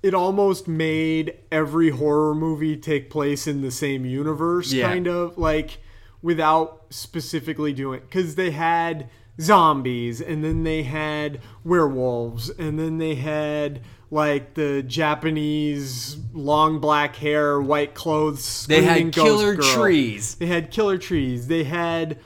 [0.02, 4.88] it almost made every horror movie take place in the same universe, Yeah.
[4.88, 5.78] kind of like
[6.22, 9.08] without specifically doing because they had
[9.40, 13.80] zombies and then they had werewolves and then they had
[14.11, 18.66] like the Japanese long black hair, white clothes.
[18.66, 19.74] They had killer girl.
[19.74, 20.34] trees.
[20.37, 21.46] They had killer trees.
[21.48, 22.18] They had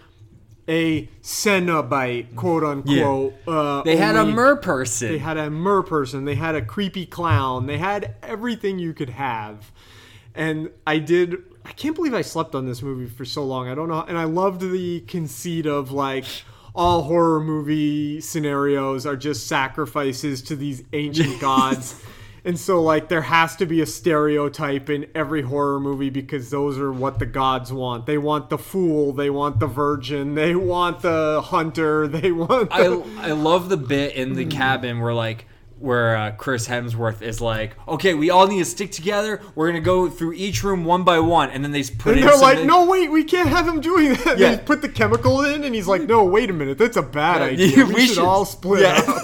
[0.72, 3.34] a Cenobite, quote unquote.
[3.46, 5.08] Uh, They had a mer person.
[5.12, 6.24] They had a mer person.
[6.24, 7.66] They had a creepy clown.
[7.66, 9.70] They had everything you could have.
[10.34, 11.36] And I did.
[11.66, 13.68] I can't believe I slept on this movie for so long.
[13.68, 14.00] I don't know.
[14.08, 16.24] And I loved the conceit of like
[16.74, 22.02] all horror movie scenarios are just sacrifices to these ancient gods.
[22.44, 26.76] And so, like, there has to be a stereotype in every horror movie because those
[26.76, 28.06] are what the gods want.
[28.06, 32.70] They want the fool, they want the virgin, they want the hunter, they want.
[32.70, 35.46] The, I I love the bit in the cabin where like
[35.78, 39.40] where uh, Chris Hemsworth is like, okay, we all need to stick together.
[39.56, 42.26] We're gonna go through each room one by one, and then they put and in
[42.26, 44.38] they're like, in- no, wait, we can't have him doing that.
[44.38, 44.54] Yeah.
[44.56, 47.40] They put the chemical in, and he's like, no, wait a minute, that's a bad
[47.58, 47.84] Yeah, idea.
[47.86, 49.00] We, we should, should- all split yeah.
[49.06, 49.22] up.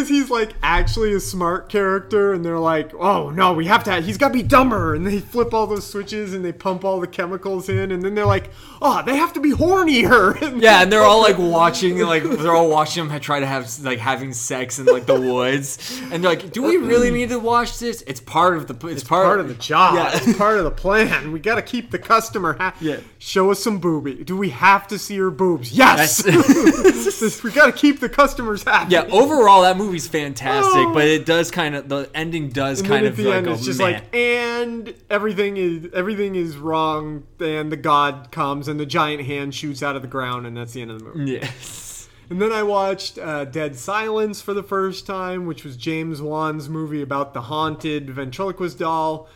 [0.00, 4.00] Because he's like actually a smart character, and they're like, oh no, we have to.
[4.00, 7.00] He's got to be dumber, and they flip all those switches and they pump all
[7.00, 10.40] the chemicals in, and then they're like, oh, they have to be hornier.
[10.40, 13.68] And Yeah, and they're all like watching, like they're all watching him try to have
[13.82, 17.38] like having sex in like the woods, and they're like, "Do we really need to
[17.38, 18.02] watch this?
[18.06, 18.86] It's part of the.
[18.86, 19.96] It's, part, part of the job.
[19.96, 20.10] Yeah.
[20.14, 21.30] It's part of the plan.
[21.30, 22.86] We got to keep the customer happy.
[22.86, 23.00] Yeah.
[23.18, 24.24] Show us some boobie.
[24.24, 25.72] Do we have to see her boobs?
[25.72, 26.24] Yes.
[26.24, 28.92] we got to keep the customers happy.
[28.92, 33.06] Yeah, overall that movie's fantastic, but it does kind of the ending does And kind
[33.06, 33.84] of the like end, it's just meh.
[33.84, 37.24] like, and everything is everything is wrong.
[37.40, 40.72] And the god comes, and the giant hand shoots out of the ground, and that's
[40.72, 41.32] the end of the movie.
[41.32, 42.08] yes.
[42.28, 46.68] And then I watched uh, Dead Silence for the first time, which was James Wan's
[46.68, 49.28] movie about the haunted ventriloquist doll.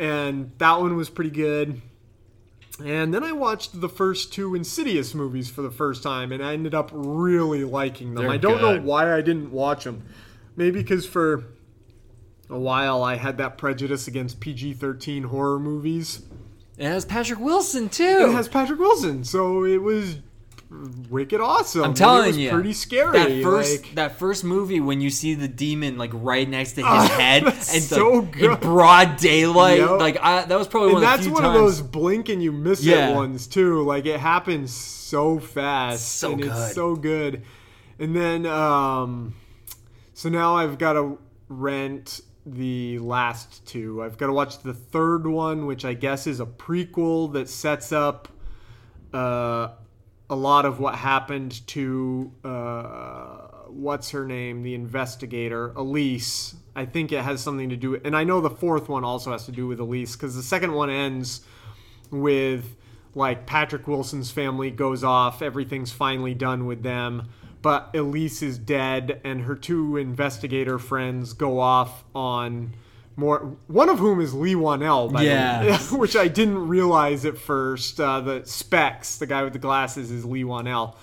[0.00, 1.80] And that one was pretty good.
[2.82, 6.54] And then I watched the first two Insidious movies for the first time, and I
[6.54, 8.24] ended up really liking them.
[8.24, 10.02] They're I don't know why I didn't watch them.
[10.56, 11.44] Maybe because for
[12.50, 16.22] a while I had that prejudice against PG 13 horror movies.
[16.76, 18.26] It has Patrick Wilson too.
[18.28, 20.18] It has Patrick Wilson, so it was
[21.10, 21.82] wicked awesome.
[21.82, 23.12] I'm and telling it was you, pretty scary.
[23.18, 26.82] That first like- that first movie when you see the demon like right next to
[26.84, 28.50] his Oh, head and so like, good.
[28.52, 30.00] in broad daylight, Yep.
[30.00, 31.56] like I, that was probably and one of the that's few one times.
[31.56, 33.10] of those blink and you miss Yeah.
[33.10, 33.82] it ones too.
[33.84, 36.50] Like it happens so fast, So and good.
[36.50, 37.42] it's so good.
[37.98, 39.34] And then, um,
[40.14, 44.02] so now I've got to rent the last two.
[44.02, 47.92] I've got to watch the third one, which I guess is a prequel that sets
[47.92, 48.28] up
[49.12, 49.68] uh,
[50.30, 53.36] a lot of what happened to uh,
[53.68, 56.54] what's her name, the investigator, Elise.
[56.76, 59.32] I think it has something to do, with and I know the fourth one also
[59.32, 61.42] has to do with Elise because the second one ends
[62.10, 62.76] with
[63.14, 67.28] like Patrick Wilson's family goes off, everything's finally done with them,
[67.62, 72.74] but Elise is dead, and her two investigator friends go off on
[73.16, 73.56] more.
[73.66, 75.88] One of whom is Leigh Whannell, by Yes.
[75.88, 78.00] the way, which I didn't realize at first.
[78.00, 80.96] Uh, the Specs, the guy with the glasses, is Leigh Whannell.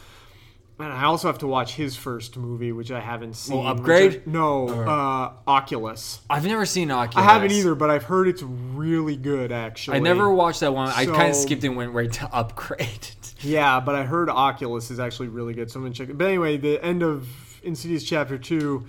[0.79, 3.57] And I also have to watch his first movie, which I haven't seen.
[3.59, 4.25] which I- Upgrade?
[4.25, 6.21] no, uh, Oculus.
[6.27, 7.23] I've never seen Oculus.
[7.23, 9.51] I haven't either, but I've heard it's really good.
[9.51, 10.89] Actually, I never watched that one.
[10.89, 13.09] I kind of So- skipped and went right to Upgrade.
[13.43, 16.17] Yeah, but I heard Oculus is actually really good, so I'm gonna check it.
[16.17, 17.27] But anyway, the end of
[17.63, 18.85] Insidious Chapter Two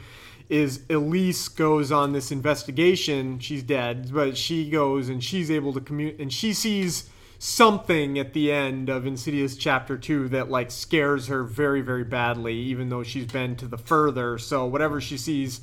[0.52, 3.38] is Elise goes on this investigation.
[3.38, 8.34] She's dead, but she goes and she's able to commute, and she sees something at
[8.34, 13.02] the end of Insidious Chapter Two that like scares her very, very badly, even though
[13.02, 14.36] she's been to the further.
[14.36, 15.62] So whatever she sees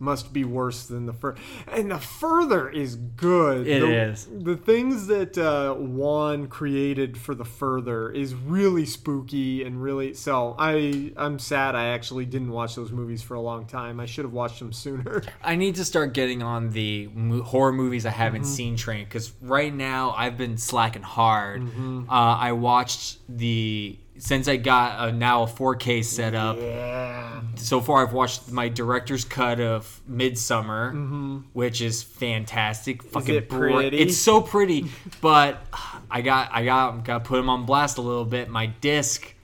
[0.00, 1.36] must be worse than the fur.
[1.68, 3.68] And the further is good.
[3.68, 4.26] It the, is.
[4.32, 10.56] the things that uh, Wan created for the further is really spooky and really so
[10.58, 14.00] I I'm sad I actually didn't watch those movies for a long time.
[14.00, 15.22] I should have watched them sooner.
[15.44, 18.50] I need to start getting on the mo- horror movies I haven't Mm-hmm.
[18.50, 21.60] seen train because right now I've been slacking hard.
[21.60, 22.08] Mm-hmm.
[22.08, 26.58] Uh, I watched the since I got a, now a 4K setup.
[26.60, 27.40] Yeah.
[27.56, 33.02] So far, I've watched my director's cut of Midsommar, which is fantastic.
[33.02, 33.96] Fucking it pretty?
[33.98, 34.86] It's so pretty,
[35.20, 35.62] but
[36.10, 38.48] I got I got got put them on blast a little bit.
[38.48, 39.34] My disc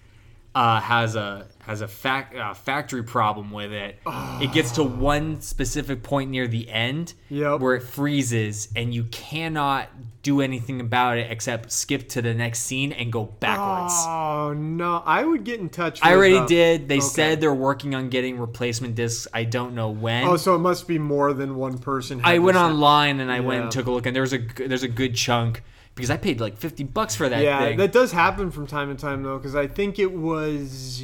[0.55, 3.99] uh, has a has a fac- uh, factory problem with it.
[4.41, 7.61] It gets to one specific point near the end Yep.
[7.61, 9.89] where it freezes, and you cannot
[10.23, 13.95] do anything about it except skip to the next scene and go backwards.
[14.07, 16.01] Oh no, I would get in touch.
[16.03, 16.89] I already uh, did.
[16.89, 17.01] They okay.
[17.07, 19.27] said they're working on getting replacement discs.
[19.35, 20.25] I don't know when.
[20.25, 22.21] Oh, so it must be more than one person.
[22.25, 24.83] I went online and I went and took a look, and there's a g- there's
[24.85, 25.63] a good chunk.
[25.97, 27.79] because I paid like fifty bucks for that yeah, thing.
[27.79, 31.03] that does happen from time to time though, because I think it was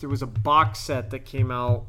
[0.00, 1.84] there was a box set that came out.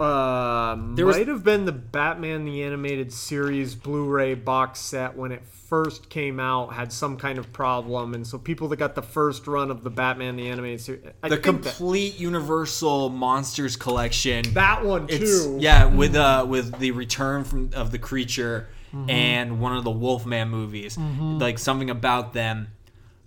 [0.00, 5.32] Uh, There was- might have been the Batman the Animated Series Blu-ray box set when
[5.32, 9.02] it first came out had some kind of problem, and so people that got the
[9.02, 13.76] first run of the Batman the Animated Series, I the think that, complete Universal Monsters
[13.76, 14.44] collection.
[14.54, 15.58] that one too.
[15.60, 18.68] yeah, with uh with the return from of the creature
[19.08, 20.96] and one of the Wolfman movies.
[20.96, 22.68] Like something about them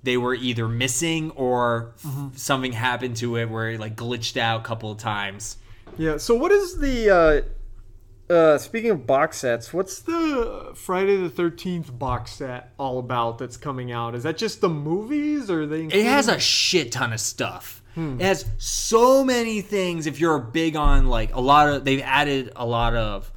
[0.04, 4.62] they were either missing or f- something happened to it where it like glitched out
[4.62, 5.58] a couple of times.
[5.98, 6.18] Yeah.
[6.18, 7.46] So what is the
[8.30, 9.74] uh, uh, speaking of box sets?
[9.74, 14.16] What's the Friday the Thirteenth box set all about that's coming out?
[14.16, 15.86] Is that just the movies, or they?
[15.86, 17.82] It has a shit ton of stuff.
[17.98, 20.08] It has so many things.
[20.08, 23.30] If you're big on like a lot of, they've added a lot of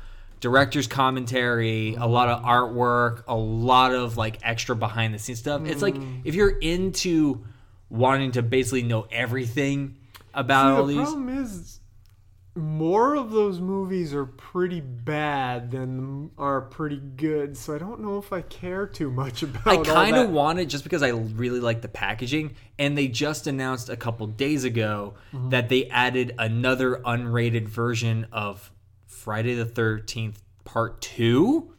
[0.42, 5.62] director's commentary, a lot of artwork, a lot of like extra behind the scenes stuff.
[5.64, 7.44] It's like if you're into
[7.88, 9.96] wanting to basically know everything
[10.34, 11.02] about all the these.
[11.08, 11.78] problem is
[12.54, 17.56] more of those movies are pretty bad than are pretty good.
[17.56, 19.66] So I don't know if I care too much about.
[19.66, 22.56] I kind of want it just because I really like the packaging.
[22.80, 25.50] And they just announced a couple days ago Mm-hmm.
[25.50, 28.71] that they added another unrated version of
[29.22, 31.72] Friday the 13th Part 2.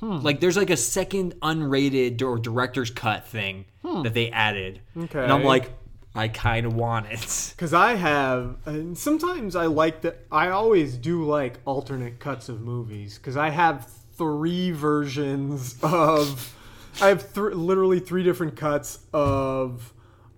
[0.00, 0.18] Hmm.
[0.18, 4.80] Like there's like a second unrated or director's cut thing that they added.
[4.96, 5.22] Okay.
[5.22, 5.72] And I'm like,
[6.16, 7.52] I kind of want it.
[7.56, 10.26] Because I have, and sometimes I like that.
[10.32, 16.54] I always do like alternate cuts of movies because I have three versions of.
[17.00, 19.92] I have th- literally three different cuts of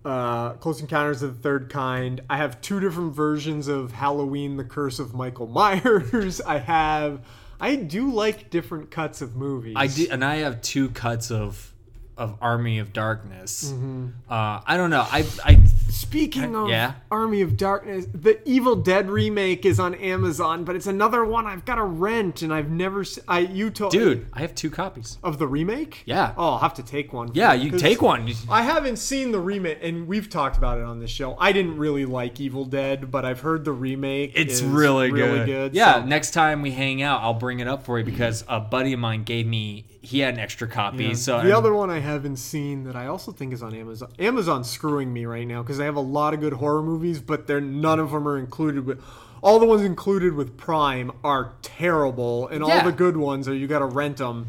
[0.05, 2.21] uh, Close Encounters of the Third Kind.
[2.29, 6.41] I have two different versions of Halloween: The Curse of Michael Myers.
[6.41, 7.21] I have.
[7.59, 9.73] I do like different cuts of movies.
[9.75, 11.73] I did, and I have two cuts of
[12.17, 13.71] of Army of Darkness.
[13.71, 14.07] Mm-hmm.
[14.29, 15.05] Uh, I don't know.
[15.09, 15.59] I I
[15.89, 16.93] Speaking of Yeah.
[17.11, 21.65] Army of Darkness, the Evil Dead remake is on Amazon, but it's another one I've
[21.65, 23.03] got to rent, and I've never.
[23.03, 25.17] Se- I you told dude, I have two copies.
[25.23, 26.03] of the remake.
[26.05, 26.33] Yeah.
[26.37, 27.31] Oh, I'll have to take one.
[27.33, 28.31] Yeah, you take one.
[28.49, 31.35] I haven't seen the remake, and we've talked about it on this show.
[31.39, 34.31] I didn't really like Evil Dead, but I've heard the remake.
[34.35, 35.45] It's is really, really good.
[35.47, 35.73] good.
[35.75, 38.59] Yeah, so- next time we hang out, I'll bring it up for you because a
[38.59, 39.85] buddy of mine gave me.
[39.99, 41.05] He had an extra copy.
[41.05, 41.13] Yeah.
[41.15, 44.11] So the other one I haven't seen that I also think is on Amazon.
[44.17, 47.47] Amazon's screwing me right now because they have a lot of good horror movies, but
[47.47, 49.03] they're none of them are included with.
[49.43, 53.67] All the ones included with Prime are terrible, and all the good ones are you
[53.67, 54.47] got to rent them.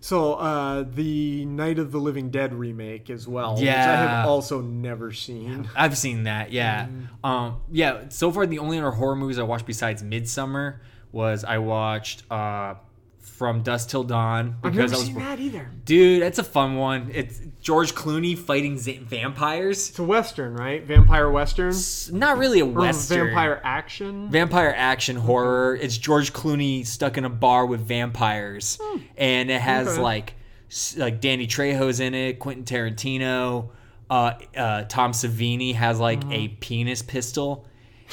[0.00, 4.60] So uh, the Night of the Living Dead remake as well, which I have also
[4.60, 5.68] never seen.
[5.76, 6.50] I've seen that.
[6.50, 6.86] Yeah.
[6.86, 7.26] Mm-hmm.
[7.26, 7.60] Um.
[7.70, 8.08] Yeah.
[8.08, 10.78] So far, the only other horror movies I watched besides Midsommar
[11.12, 12.74] was I watched uh,
[13.22, 15.70] From Dusk Till Dawn I've never I was seen that either.
[15.84, 16.22] dude.
[16.22, 17.10] That's a fun one.
[17.14, 19.88] It's George Clooney fighting z- vampires.
[19.90, 20.84] It's a western, right?
[20.84, 23.26] Vampire western, It's not really a or western.
[23.26, 24.28] vampire action.
[24.30, 25.76] vampire action horror.
[25.80, 28.78] It's George Clooney stuck in a bar with vampires,
[29.16, 30.00] and it has Okay.
[30.02, 30.34] like
[30.70, 33.70] s- like Danny Trejo's in it, Quentin Tarantino,
[34.10, 37.66] uh, uh, Tom Savini has like a penis pistol.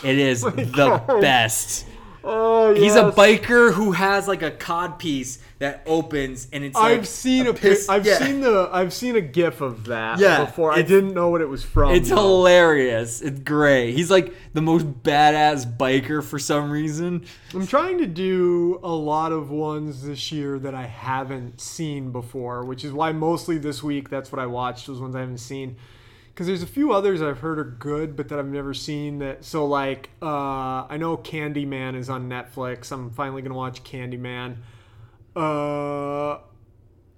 [0.04, 1.86] It is the best.
[2.24, 6.98] Oh, He's a biker who has like a cod piece that opens, and it's like
[7.00, 8.18] I've seen a, piss- pic- I've yeah.
[8.18, 10.72] seen the I've seen a gif of that Yeah, before.
[10.72, 11.94] I didn't know what it was from.
[11.94, 12.16] It's though.
[12.16, 13.22] hilarious.
[13.22, 13.94] It's great.
[13.94, 17.26] He's like the most badass biker for some reason.
[17.54, 22.64] I'm trying to do a lot of ones this year that I haven't seen before,
[22.66, 25.76] which is why mostly this week that's what I watched was ones I haven't seen.
[26.40, 29.20] Because there's a few others I've heard are good, but that I've never seen.
[29.20, 32.94] That so like uh, I know Candyman is on Netflix.
[32.94, 34.56] I'm finally gonna watch Candyman.
[35.36, 36.38] Uh,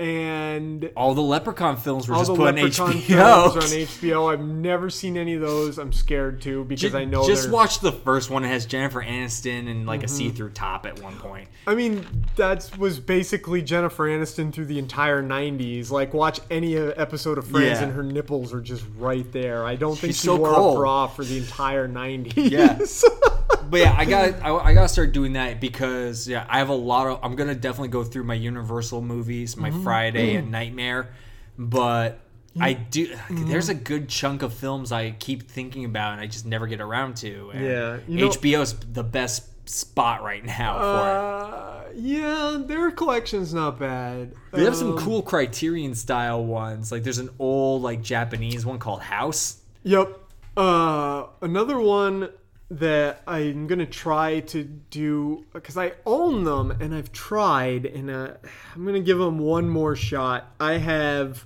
[0.01, 2.85] and All the Leprechaun films were just put on HBO.
[2.85, 4.33] on HBO.
[4.33, 5.77] I've never seen any of those.
[5.77, 8.43] I'm scared to because Ju- I know Just they're- watch the first one.
[8.43, 10.05] It has Jennifer Aniston and like Mm-hmm.
[10.05, 11.47] a see-through top at one point.
[11.67, 12.03] I mean,
[12.37, 15.91] that was basically Jennifer Aniston through the entire '90s.
[15.91, 17.83] Like, watch any uh, episode of Friends, Yeah.
[17.83, 19.63] and her nipples are just right there.
[19.65, 20.77] I don't think She's she so wore cold.
[20.77, 22.33] a bra for the entire '90s.
[22.51, 22.79] Yeah.
[23.71, 26.69] But yeah, I got I, I got to start doing that because yeah, I have
[26.69, 27.19] a lot of.
[27.23, 29.83] I'm gonna definitely go through my Universal movies, my Mm-hmm.
[29.83, 31.09] Friday and Nightmare,
[31.57, 32.19] but.
[32.59, 33.07] I do.
[33.07, 33.47] Mm-hmm.
[33.49, 36.81] There's a good chunk of films I keep thinking about, and I just never get
[36.81, 37.49] around to.
[37.53, 41.13] Yeah, you know- HBO's the best spot right now for it.
[41.13, 44.33] uh, yeah, their collection's not bad.
[44.51, 46.91] They have some Um, cool Criterion style ones.
[46.91, 49.61] Like there's an old like Japanese one called House.
[49.83, 50.19] Yep.
[50.57, 52.31] Uh, another one
[52.71, 58.33] that I'm gonna try to do because I own them and I've tried, and uh,
[58.73, 60.55] I'm gonna give them one more shot.
[60.59, 61.45] I have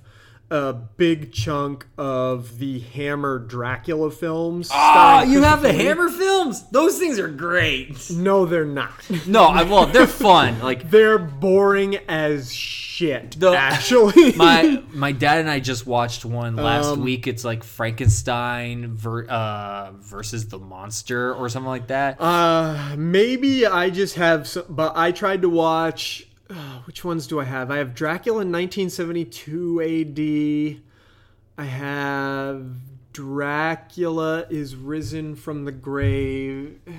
[0.50, 4.70] a big chunk of the Hammer Dracula films.
[4.72, 6.68] Oh, you have the Hammer films?
[6.70, 8.10] Those things are great.
[8.10, 8.92] No, they're not.
[9.26, 10.60] No, I well, they're fun.
[10.60, 13.32] Like They're boring as shit.
[13.40, 17.26] The- actually, my my dad and I just watched one last Um, week.
[17.26, 22.20] It's like Frankenstein ver, uh, versus the monster or something like that.
[22.20, 26.26] Uh, maybe I just have, some, but I tried to watch.
[26.48, 26.54] Uh,
[26.86, 27.70] which ones do I have?
[27.70, 30.82] I have Dracula in 1972 AD.
[31.58, 32.66] I have
[33.12, 36.78] Dracula is risen from the grave.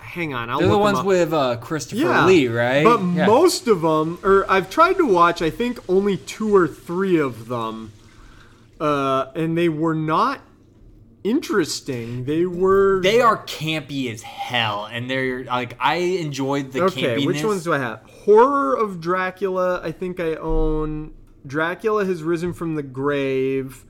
[0.00, 2.84] Hang on, I'll They're the ones with uh, Christopher Lee, right?
[2.84, 3.26] But Yeah.
[3.26, 7.48] most of them, or I've tried to watch, I think only two or three of
[7.48, 7.90] them,
[8.80, 10.40] uh, and they were not
[11.24, 12.24] interesting.
[12.24, 13.00] They were.
[13.02, 17.26] they are campy as hell, and they're like I enjoyed the okay, campiness.
[17.26, 18.02] which ones do I have?
[18.08, 19.80] Horror of Dracula.
[19.82, 21.14] I think I own.
[21.46, 23.84] Dracula has risen from the grave.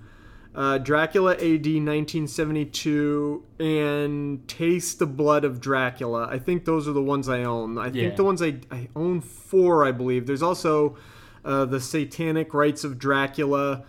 [0.55, 6.28] Uh, Dracula AD 1972 and Taste the Blood of Dracula.
[6.30, 7.76] I think those are the ones I own.
[7.76, 7.93] I Yeah.
[8.05, 10.26] think the ones I, I own four, I believe.
[10.26, 10.97] There's also
[11.45, 13.85] uh, the Satanic Rites of Dracula,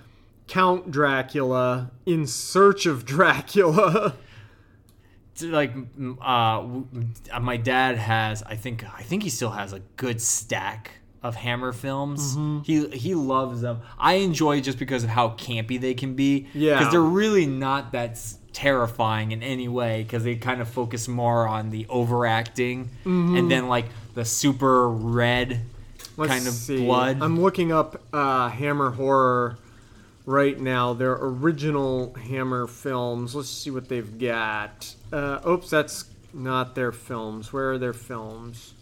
[0.48, 4.16] Count Dracula, In Search of Dracula.
[5.42, 5.74] Like
[6.22, 6.62] uh,
[7.42, 8.42] my dad has.
[8.44, 10.92] I think I think he still has a good stack
[11.22, 12.38] of Hammer films.
[12.38, 12.62] Mm-hmm.
[12.62, 13.82] He he loves them.
[14.00, 16.48] I enjoy just because of how campy they can be.
[16.54, 16.78] Yeah.
[16.78, 18.18] because they're really not that
[18.54, 20.04] terrifying in any way.
[20.04, 25.60] Because they kind of focus more on the overacting and then like the super red
[26.16, 26.22] Mm-hmm.
[26.22, 26.86] Let's kind of see.
[26.86, 27.18] blood.
[27.22, 29.58] I'm looking up uh, Hammer horror
[30.26, 30.94] right now.
[30.94, 33.36] Their original Hammer films.
[33.36, 34.96] Let's see what they've got.
[35.12, 37.54] Uh, oops, that's not their films.
[37.54, 38.74] Where are their films?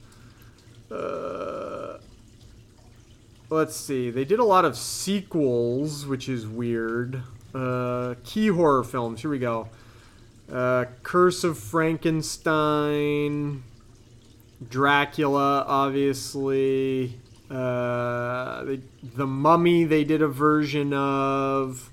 [0.91, 1.97] Uh,
[3.49, 4.09] let's see.
[4.09, 7.21] They did a lot of sequels, which is weird.
[7.53, 9.21] Uh, key horror films.
[9.21, 9.69] Here we go.
[10.51, 13.63] Uh, Curse of Frankenstein.
[14.69, 17.19] Dracula, obviously.
[17.53, 21.89] Uh, they, the Mummy, they did a version of.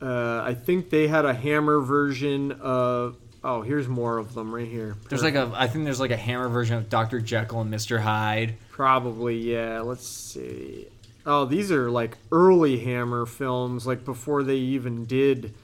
[0.00, 3.16] Uh, I think they had a Hammer version of.
[3.42, 4.96] Oh, here's more of them right here.
[5.08, 7.98] there's like a I think there's like a Hammer version of Doctor Jekyll and Mister
[7.98, 8.54] Hyde.
[8.70, 9.80] Probably, yeah.
[9.80, 10.86] Let's see.
[11.26, 15.54] Oh, these are like early Hammer films, like before they even did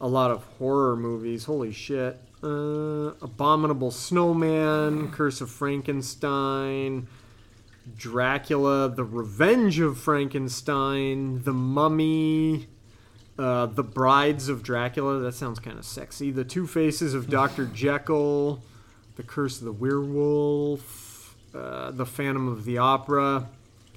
[0.00, 1.44] a lot of horror movies.
[1.44, 2.18] Holy shit.
[2.42, 7.08] Uh, Abominable Snowman, Curse of Frankenstein,
[7.96, 12.68] Dracula, The Revenge of Frankenstein, The Mummy,
[13.38, 15.18] uh, The Brides of Dracula.
[15.20, 16.30] That sounds kind of sexy.
[16.30, 17.66] The Two Faces of Dr.
[17.74, 18.62] Jekyll,
[19.16, 23.48] The Curse of the Werewolf, uh, The Phantom of the Opera.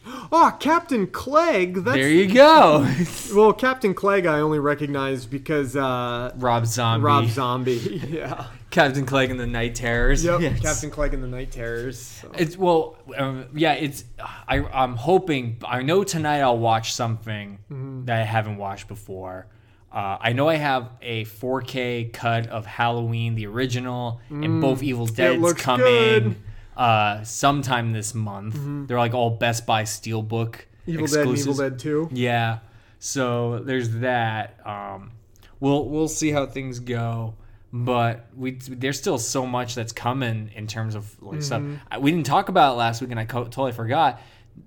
[0.06, 1.76] Oh, Captain Clegg.
[1.84, 2.88] That's, There you go,
[3.36, 7.04] Well, Captain Clegg I only recognize because uh, Rob Zombie.
[7.06, 8.02] Rob Zombie.
[8.10, 8.48] yeah.
[8.72, 10.24] Captain Clegg and the Night Terrors.
[10.24, 10.40] Yep.
[10.42, 10.60] Yes.
[10.62, 12.00] Captain Clegg and the Night Terrors.
[12.00, 12.32] so.
[12.38, 13.74] It's well, um, yeah.
[13.74, 14.06] It's
[14.48, 14.60] I.
[14.64, 15.58] I'm hoping.
[15.66, 18.06] I know tonight I'll watch something Mm-hmm.
[18.06, 19.48] that I haven't watched before.
[19.92, 25.06] Uh, I know I have a 4K cut of Halloween, the original, and both Evil
[25.06, 25.58] Dead's Mm.
[25.58, 26.36] coming good.
[26.78, 27.22] Mm-hmm.
[27.22, 28.88] uh, sometime this month.
[28.88, 31.28] They're like all Best Buy Steelbook Evil Dead.
[31.28, 32.10] Evil Dead 2.
[32.12, 32.60] Yeah.
[33.00, 34.60] So there's that.
[34.66, 35.12] Um,
[35.60, 37.34] we'll we'll see how things go,
[37.74, 41.62] but we there's still so much that's coming in terms of like stuff.
[41.62, 41.76] Mm-hmm.
[41.92, 44.22] I- We didn't talk about it last week, and I co- totally forgot.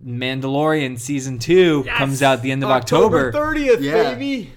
[0.05, 3.31] Mandalorian season two comes out the end of October.
[3.33, 4.15] 30th, Yeah.
[4.15, 4.53] baby.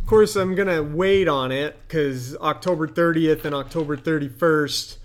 [0.00, 4.96] Of course, I'm going to wait on it because October 30th and October 31st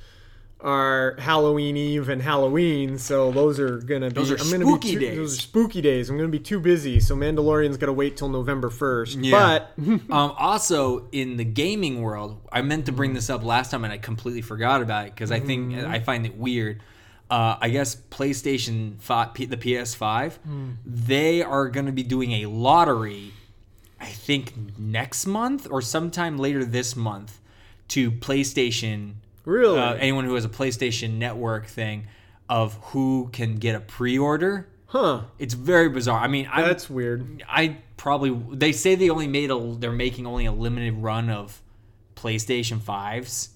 [0.61, 4.87] are Halloween Eve and Halloween, so those are gonna be Those are I'm gonna spooky
[4.89, 5.17] be too, days.
[5.17, 6.09] Those are spooky days.
[6.09, 9.17] I'm gonna be too busy, so Mandalorian's gotta wait till November first.
[9.19, 9.59] Yeah.
[9.77, 13.83] But um, also in the gaming world, I meant to bring this up last time
[13.83, 15.91] and I completely forgot about it because I think Mm-hmm.
[15.91, 16.81] I find it weird.
[17.29, 20.69] Uh, I guess PlayStation 5, P- the PS5, Hmm.
[20.85, 23.33] they are going to be doing a lottery.
[23.99, 27.39] I think next month or sometime later this month
[27.89, 29.13] to PlayStation.
[29.45, 29.79] Really?
[29.79, 32.07] uh, anyone who has a PlayStation Network thing
[32.49, 34.67] of who can get a pre-order.
[34.87, 35.21] huh?
[35.39, 36.19] It's very bizarre.
[36.19, 37.43] I mean, I'm, That's weird.
[37.47, 41.61] I probably they say they only made a they're making only a limited run of
[42.15, 43.49] PlayStation fives,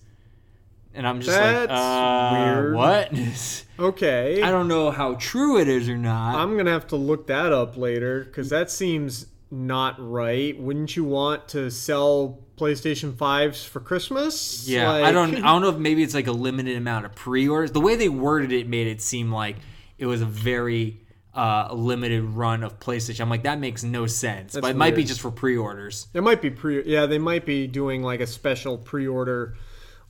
[0.93, 2.75] and I'm just like, That's uh, weird.
[2.75, 3.13] What?
[3.79, 4.41] Okay.
[4.41, 6.35] I don't know how true it is or not.
[6.35, 10.59] I'm gonna have to look that up later because that seems not right.
[10.59, 14.67] Wouldn't you want to sell PlayStation fives for Christmas?
[14.67, 15.35] yeah, I don't.
[15.37, 17.71] I don't know if maybe it's like a limited amount of pre-orders.
[17.71, 19.55] The way they worded it made it seem like
[19.97, 21.01] it was a very
[21.33, 23.21] uh, limited run of PlayStation.
[23.21, 24.53] I'm like, that makes no sense.
[24.53, 26.07] That's but it might be just for pre-orders.
[26.13, 26.83] It might be pre.
[26.85, 29.55] Yeah, they might be doing like a special pre-order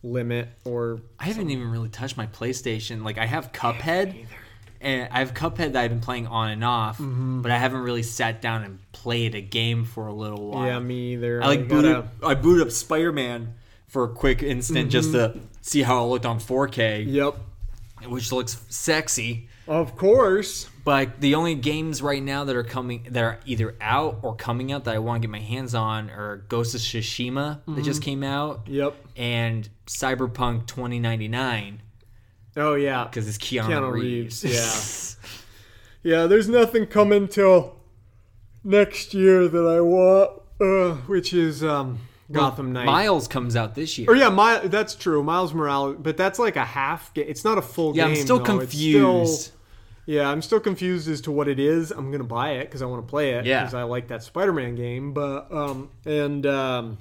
[0.02, 1.02] limit or.
[1.20, 3.04] I haven't even really touched my PlayStation.
[3.04, 4.26] Like I have Cuphead,
[4.82, 7.42] and I have Cuphead that I've been playing on and off, Mm-hmm.
[7.42, 10.66] but I haven't really sat down and played a game for a little while.
[10.66, 11.42] Yeah, me either.
[11.44, 12.06] I like gotta- booted.
[12.24, 13.56] I booted up Spider Man
[13.88, 17.36] for a quick instant just to see how it looked on 4K, Yep.
[18.08, 19.48] which looks sexy.
[19.68, 20.68] Of course.
[20.84, 24.72] But the only games right now that are coming that are either out or coming
[24.72, 28.02] out that I want to get my hands on are Ghost of Tsushima that just
[28.02, 28.96] came out Yep.
[29.16, 31.82] and Cyberpunk 2099
[32.58, 33.06] Oh yeah.
[33.06, 34.44] because it's Keanu, Keanu Reeves.
[34.44, 35.18] Reeves,
[36.04, 37.76] Yeah, there's nothing coming till
[38.64, 42.00] next year that I want, uh, which is um,
[42.32, 42.86] Gotham Knight.
[42.86, 44.08] Miles comes out this year.
[44.10, 45.22] Oh yeah, My, that's true.
[45.24, 47.26] Miles Morales, but that's like a half game.
[47.28, 48.14] It's not a full yeah, game.
[48.14, 48.44] Yeah, I'm still though.
[48.46, 49.42] Confused.
[49.42, 49.56] still-
[50.06, 51.92] yeah, I'm still confused as to what it is.
[51.92, 53.46] I'm gonna buy it because I want to play it.
[53.46, 53.62] Yeah.
[53.62, 55.14] because I like that Spider-Man game.
[55.14, 56.98] But um, and um,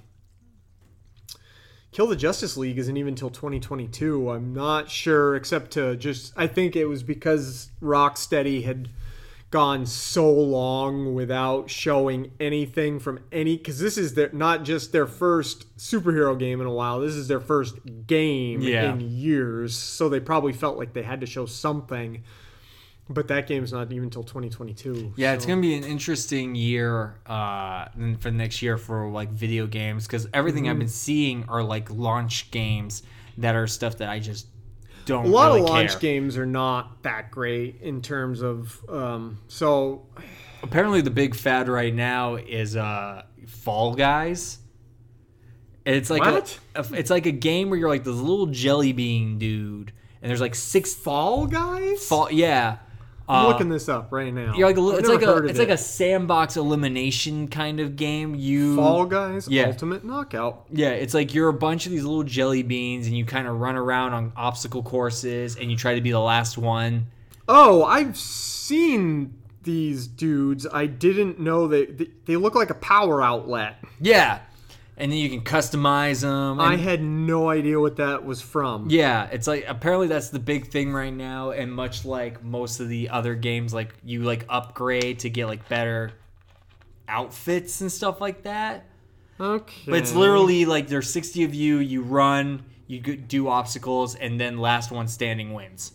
[1.90, 4.30] Kill the Justice League isn't even until 2022.
[4.30, 8.88] I'm not sure, except to just I think it was because Rocksteady had
[9.50, 15.06] gone so long without showing anything from any because this is their not just their
[15.06, 17.00] first superhero game in a while.
[17.00, 17.76] This is their first
[18.06, 18.92] game Yeah.
[18.92, 22.22] in years, so they probably felt like they had to show something.
[23.10, 25.14] But that game's not even until 2022.
[25.16, 27.86] Yeah, it's gonna be an interesting year uh,
[28.20, 30.70] for next year for like video games because everything Mm-hmm.
[30.72, 33.02] I've been seeing are like launch games
[33.38, 34.46] that are stuff that I just
[35.06, 35.24] don't.
[35.24, 36.00] a lot really of launch care.
[36.00, 40.06] games are not that great in terms of um, so
[40.62, 44.58] Apparently, the big fad right now is uh, Fall Guys.
[45.86, 46.58] And It's like What?
[46.74, 50.28] A, a- it's like a game where you're like this little jelly bean dude, and
[50.28, 52.04] there's like six Fall Guys.
[52.06, 52.28] fall.
[52.30, 52.78] Yeah,
[53.28, 54.54] I'm Uh, looking this up right now.
[54.56, 58.34] You're like a, it's like a it's like a sandbox elimination kind of game.
[58.34, 59.66] You Fall Guys Yeah.
[59.66, 60.64] Ultimate Knockout.
[60.70, 63.58] Yeah, it's like you're a bunch of these little jelly beans, and you kind of
[63.60, 67.06] run around on obstacle courses, and you try to be the last one.
[67.48, 70.66] Oh, I've seen these dudes.
[70.72, 73.76] I didn't know they they, they look like a power outlet.
[74.00, 74.38] Yeah,
[74.98, 76.60] and then you can customize them.
[76.60, 78.90] I had no idea what that was from.
[78.90, 82.88] yeah, it's like apparently that's the big thing right now, and much like most of
[82.88, 86.12] the other games, like you like upgrade to get like better
[87.08, 88.84] outfits and stuff like that.
[89.40, 89.82] Okay.
[89.86, 91.78] But it's literally like there's 60 of you.
[91.78, 95.92] You run, you do obstacles, and then last one standing wins.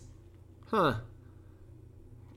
[0.70, 0.94] Huh.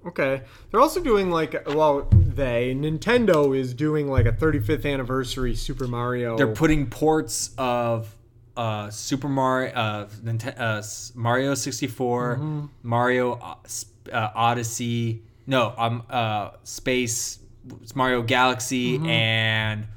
[0.07, 0.41] Okay.
[0.71, 6.37] They're also doing like well, they Nintendo is doing like a 35th anniversary Super Mario.
[6.37, 8.13] They're putting ports of
[8.55, 10.81] uh, Super Mario, uh, Ninte- uh,
[11.19, 13.55] Mario 64, Mario uh,
[14.11, 17.39] uh, Odyssey, no, um, uh, Space,
[17.93, 19.87] Mario Galaxy, and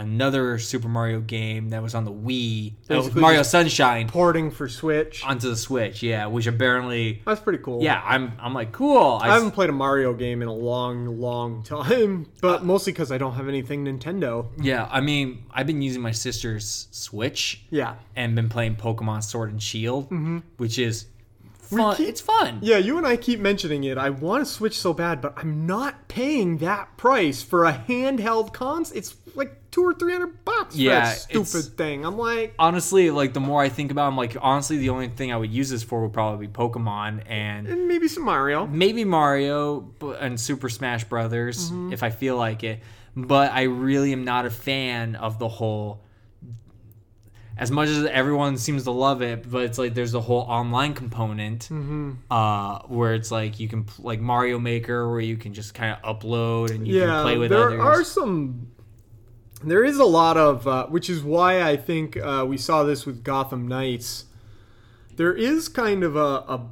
[0.00, 4.68] another Super Mario game that was on the Wii, uh, Basically Mario Sunshine, porting for
[4.68, 5.24] Switch.
[5.24, 6.02] onto the Switch.
[6.02, 7.82] Yeah, which apparently, That's pretty cool.
[7.82, 9.18] yeah, I'm, I'm like cool.
[9.22, 13.18] I haven't played a Mario game in a long, long time, but mostly because I
[13.18, 14.46] don't have anything Nintendo.
[14.60, 17.62] yeah, I mean, I've been using my sister's Switch.
[17.70, 17.94] Yeah.
[18.16, 20.10] and been playing Pokemon Sword and Shield,
[20.56, 21.06] which is
[21.58, 21.96] fun.
[21.96, 22.58] keep- it's fun.
[22.62, 23.96] Yeah, you and I keep mentioning it.
[23.98, 28.52] I want to Switch so bad, but I'm not paying that price for a handheld
[28.52, 28.90] cons.
[28.92, 32.04] It's like two or three hundred bucks for Yeah, that stupid thing.
[32.04, 35.08] I'm like, Honestly, like the more I think about, it, I'm like, honestly, the only
[35.08, 38.66] thing I would use this for would probably be Pokemon and and maybe some Mario.
[38.66, 42.80] maybe Mario and Super Smash Brothers if I feel like it.
[43.16, 46.02] But I really am not a fan of the whole.
[47.56, 50.94] As much as everyone seems to love it, but it's like there's a whole online
[50.94, 51.68] component
[52.30, 56.18] uh, where it's like you can like Mario Maker where you can just kind of
[56.20, 57.80] upload and you yeah, can play with there others.
[57.80, 58.68] are some.
[59.62, 63.04] There is a lot of, uh, which is why I think uh, we saw this
[63.04, 64.24] with Gotham Knights.
[65.16, 66.66] There is kind of a, a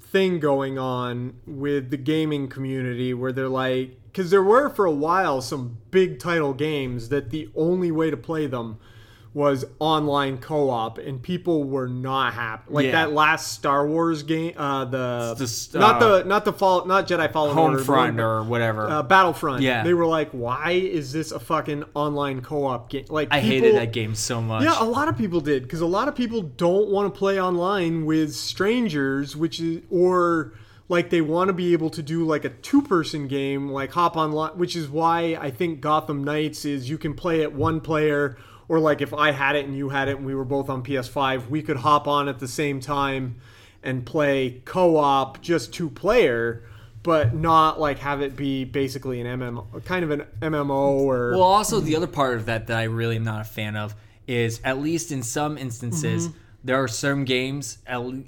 [0.00, 4.92] thing going on with the gaming community where they're like, because there were for a
[4.92, 8.78] while some big title games that the only way to play them
[9.38, 12.64] was online co-op, and people were not happy.
[12.68, 12.92] Like Yeah.
[12.92, 16.84] that last Star Wars game, uh, the, It's the, not uh, the not the fall,
[16.86, 18.88] not Jedi Fallen Order, the one- or whatever.
[18.88, 19.62] uh, Battlefront.
[19.62, 19.84] Yeah.
[19.84, 23.76] they were like, "Why is this a fucking online co-op game?" Like, I people- hated
[23.76, 24.64] that game so much.
[24.64, 27.40] Yeah, a lot of people did because a lot of people don't want to play
[27.40, 30.52] online with strangers, which is or
[30.88, 34.52] like they want to be able to do like a two-person game, like hop online,
[34.58, 38.36] which is why I think Gotham Knights is you can play it one player,
[38.68, 40.82] or like if I had it and you had it and we were both on
[40.82, 43.36] PS5, we could hop on at the same time
[43.82, 46.62] and play co-op, just two player.
[47.04, 51.42] but not like have it be basically an MMO, kind of an MMO or Well,
[51.42, 53.94] also the other part of that that I really am not a fan of
[54.26, 56.38] is at least in some instances Mm-hmm.
[56.64, 57.78] there are some games,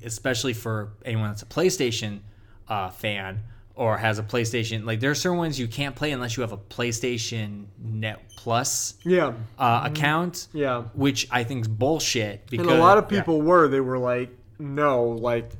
[0.05, 2.21] especially for anyone that's a PlayStation
[2.69, 3.41] uh, fan
[3.81, 4.85] or has a PlayStation.
[4.85, 8.93] Like there are certain ones you can't play unless you have a PlayStation Net Plus
[9.07, 10.35] yeah, uh, account.
[10.35, 10.59] Mm-hmm.
[10.59, 10.83] Yeah.
[10.93, 12.47] which I think is bullshit.
[12.51, 13.69] Because and a lot of people were.
[13.69, 15.51] They were like, no, like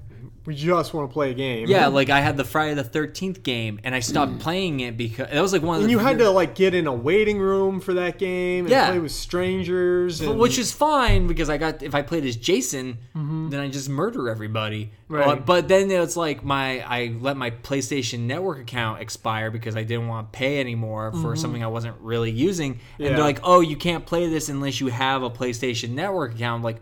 [0.51, 1.69] we just want to play a game.
[1.69, 5.29] Yeah, like I had the Friday the Thirteenth game, and I stopped playing it because
[5.31, 5.85] that was like one of Mm.
[5.85, 8.71] and the you had to like get in a waiting room for that game and
[8.73, 8.91] Yeah.
[8.91, 10.21] play with strangers.
[10.21, 13.89] And, which is fine because I got if I played as Jason, then I just
[13.89, 14.87] murder everybody.
[14.87, 15.15] Mm-hmm.
[15.15, 15.29] Right.
[15.29, 19.83] Uh, but then it's like my I let my PlayStation Network account expire because I
[19.85, 22.73] didn't want to pay anymore for something I wasn't really using.
[22.73, 23.03] And Mm-hmm.
[23.05, 23.09] Yeah.
[23.11, 26.63] they're like, "Oh, you can't play this unless you have a PlayStation Network account." I'm
[26.65, 26.81] like,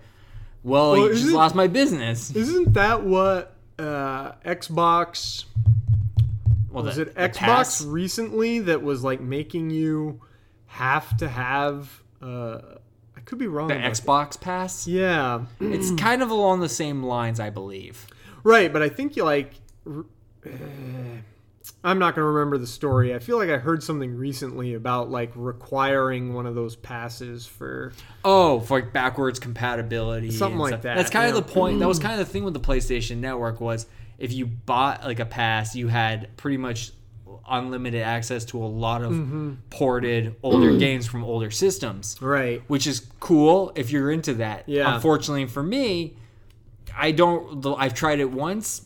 [0.64, 2.34] well, Well, you just isn't- lost my business.
[2.34, 5.44] isn't that what uh, Xbox
[6.70, 10.20] Well, was the- it Xbox pass- recently that was like making you
[10.66, 12.58] have to have uh
[13.16, 13.68] I could be wrong.
[13.68, 14.02] the about that.
[14.04, 14.86] Xbox Pass?
[14.86, 15.44] Yeah.
[15.60, 18.06] It's kind of along the same lines, I believe.
[18.44, 19.52] Right, but I think you like
[19.86, 20.00] uh,
[21.84, 23.14] I'm not going to remember the story.
[23.14, 27.92] I feel like I heard something recently about like requiring one of those passes for
[28.24, 30.82] Oh, for like backwards compatibility, Something like stuff.
[30.82, 31.38] that, That's kind yeah.
[31.38, 31.78] of the point.
[31.78, 33.86] That was kind of the thing with the PlayStation Network was
[34.18, 36.90] if you bought like a pass, you had pretty much
[37.48, 39.52] unlimited access to a lot of Mm-hmm.
[39.70, 42.62] ported older games from older systems, Right.
[42.66, 44.64] which is cool if you're into that.
[44.68, 44.96] Yeah.
[44.96, 46.16] Unfortunately for me,
[46.96, 47.64] I don't.
[47.78, 48.82] I've tried it once.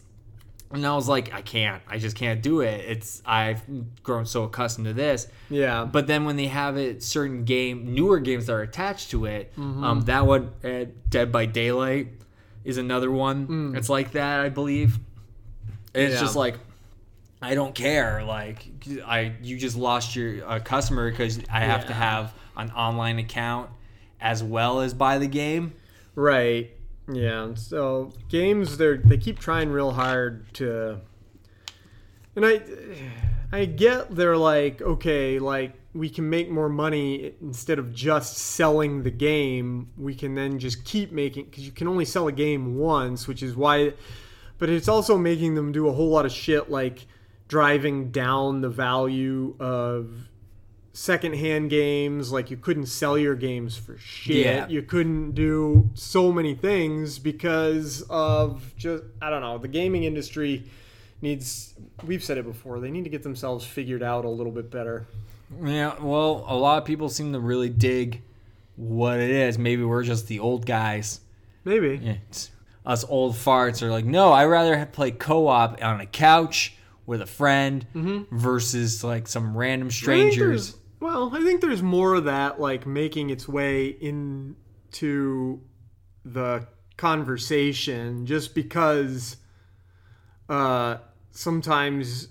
[0.72, 1.82] And I was like, I can't.
[1.86, 2.80] I just can't do it.
[2.88, 3.62] It's I've
[4.02, 5.28] grown so accustomed to this.
[5.50, 5.84] Yeah.
[5.84, 9.52] But then when they have it, certain game, newer games that are attached to it,
[9.56, 9.84] Mm-hmm.
[9.84, 12.08] um, that one, uh, Dead by Daylight,
[12.64, 13.74] is another one.
[13.76, 14.98] It's like that, I believe.
[15.94, 16.16] And it's Mm.
[16.16, 16.20] Yeah.
[16.20, 16.58] just like,
[17.42, 18.22] I don't care.
[18.24, 18.64] Like,
[19.04, 23.68] I you just lost your uh, customer because I have to have an online account
[24.20, 25.72] as well as buy the game.
[26.14, 26.70] Right.
[27.14, 27.54] Yeah.
[27.54, 31.00] So games they they keep trying real hard to
[32.36, 32.62] and I
[33.52, 39.02] I get they're like okay, like we can make more money instead of just selling
[39.02, 39.90] the game.
[39.98, 43.42] We can then just keep making cuz you can only sell a game once, which
[43.42, 43.94] is why
[44.58, 47.06] but it's also making them do a whole lot of shit like
[47.48, 50.28] driving down the value of
[50.92, 54.68] secondhand games like you couldn't sell your games for shit Yeah.
[54.68, 60.64] you couldn't do so many things because of just i don't know the gaming industry
[61.22, 61.72] needs
[62.04, 65.06] we've said it before they need to get themselves figured out a little bit better
[65.64, 68.22] Yeah, well, a lot of people seem to really dig
[68.76, 69.58] what it is.
[69.58, 71.20] Maybe we're just the old guys.
[71.64, 72.50] maybe Yeah, it's-
[72.86, 76.74] us old farts are like, no, I'd rather have play co-op on a couch
[77.06, 78.34] with a friend mm-hmm.
[78.36, 80.74] versus like some random strangers.
[81.02, 85.60] Well i think there's more of that like making its way into
[86.24, 89.36] the conversation just because
[90.48, 90.96] uh
[91.30, 92.28] sometimes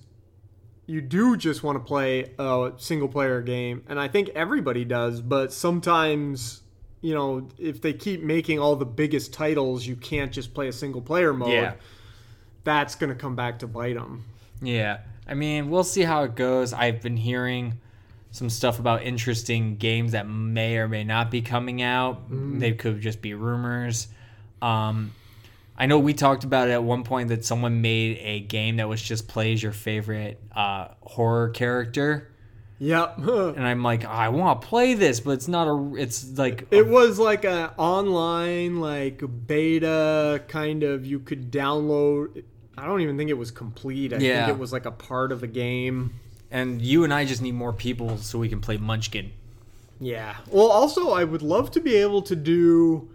[0.86, 5.22] you do just want to play a single player game and i think everybody does
[5.22, 6.62] but sometimes
[7.02, 10.74] you know if they keep making all the biggest titles you can't just play a
[10.74, 11.74] single player mode Yeah.
[12.64, 14.24] that's going to come back to bite them
[14.62, 16.72] Yeah, I mean, we'll see how it goes.
[16.74, 17.80] I've been hearing
[18.32, 22.22] some stuff about interesting games that may or may not be coming out.
[22.30, 24.08] They could just be rumors.
[24.62, 25.12] Um,
[25.78, 28.88] I know we talked about it at one point that someone made a game that
[28.88, 32.32] was just plays your favorite uh, horror character,
[32.78, 35.96] yep and I'm like, I want to play this, but it's not a.
[35.96, 42.44] It's like It was like a online like beta kind of you could download
[42.78, 44.14] I don't even think it was complete.
[44.14, 44.46] I Yeah.
[44.46, 46.14] think it was like a part of a game.
[46.52, 49.32] And you and I just need more people so we can play Munchkin.
[50.00, 50.36] Yeah.
[50.50, 53.10] Well, also I would love to be able to do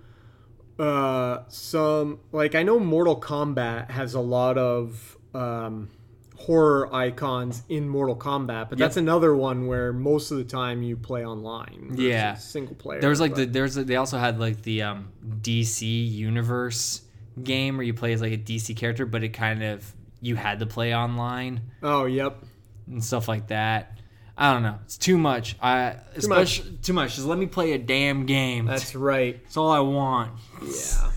[0.79, 5.89] uh some like I know Mortal Kombat has a lot of um
[6.37, 10.97] horror icons in Mortal Kombat, but that's another one where most of the time you
[10.97, 11.95] play online.
[11.97, 12.35] Yeah.
[12.35, 13.01] Single player.
[13.01, 15.09] There was like but- the there's they also had like the um,
[15.41, 17.03] DC universe
[17.43, 20.59] game where you play as like a DC character, but it kind of you had
[20.61, 22.43] to play online Oh, yep.
[22.87, 23.99] And stuff like that.
[24.39, 24.79] I don't know.
[24.85, 25.57] It's too much.
[25.63, 26.63] I too much.
[26.83, 27.15] Too much.
[27.17, 28.67] Just let me play a damn game.
[28.67, 29.43] That's right.
[29.45, 30.33] That's all I want.
[30.63, 31.11] Yeah.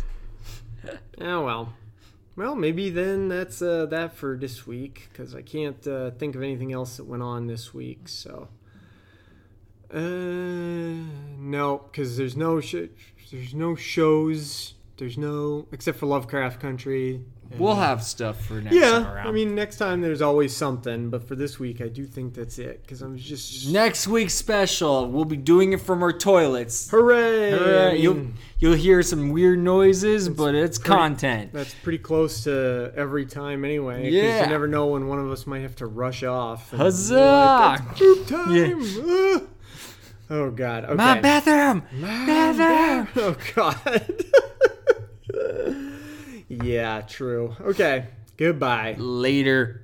[1.20, 1.74] Oh well.
[2.38, 6.42] Well, maybe then that's uh, that for this week because I can't uh, think of
[6.42, 8.08] anything else that went on this week.
[8.08, 8.48] So,
[9.94, 12.88] uh, no, because there's no sh-
[13.30, 14.76] there's no shows.
[14.96, 17.26] There's no except for Lovecraft Country.
[17.58, 19.28] We'll have stuff for next time Yeah, around.
[19.28, 22.60] I mean, next time there's always something, but for this week, I do think that's
[22.60, 26.90] it because I'm just next week's special, we'll be doing it from our toilets.
[26.92, 27.54] hooray!
[27.90, 28.28] I mean, you'll
[28.60, 31.54] you'll hear some weird noises, but it's pretty- content.
[31.54, 34.04] That's pretty close to every time anyway.
[34.04, 34.44] 'cause Yeah.
[34.44, 36.72] you never know when one of us might have to rush off.
[36.72, 37.16] and Huzzah!
[37.16, 37.20] be
[37.84, 38.84] like, "It's poop time!
[39.10, 39.42] Ah."
[40.32, 40.84] Oh God!
[40.86, 40.94] Okay.
[40.94, 43.08] My bathroom, bathroom.
[43.16, 44.24] Oh God.
[46.64, 47.56] yeah, true.
[47.62, 48.08] Okay.
[48.38, 48.96] Goodbye.
[48.98, 49.84] Later.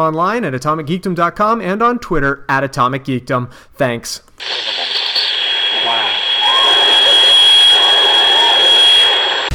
[0.00, 3.50] online at atomicgeekdom.com and on Twitter at Atomic Geekdom.
[3.74, 4.22] Thanks.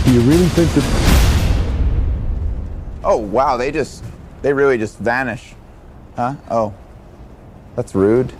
[0.03, 0.83] Do you really think that?
[3.03, 4.03] Oh wow, they just,
[4.41, 5.55] they really just vanish,
[6.15, 6.35] huh?
[6.51, 6.73] Oh,
[7.75, 8.33] that's rude.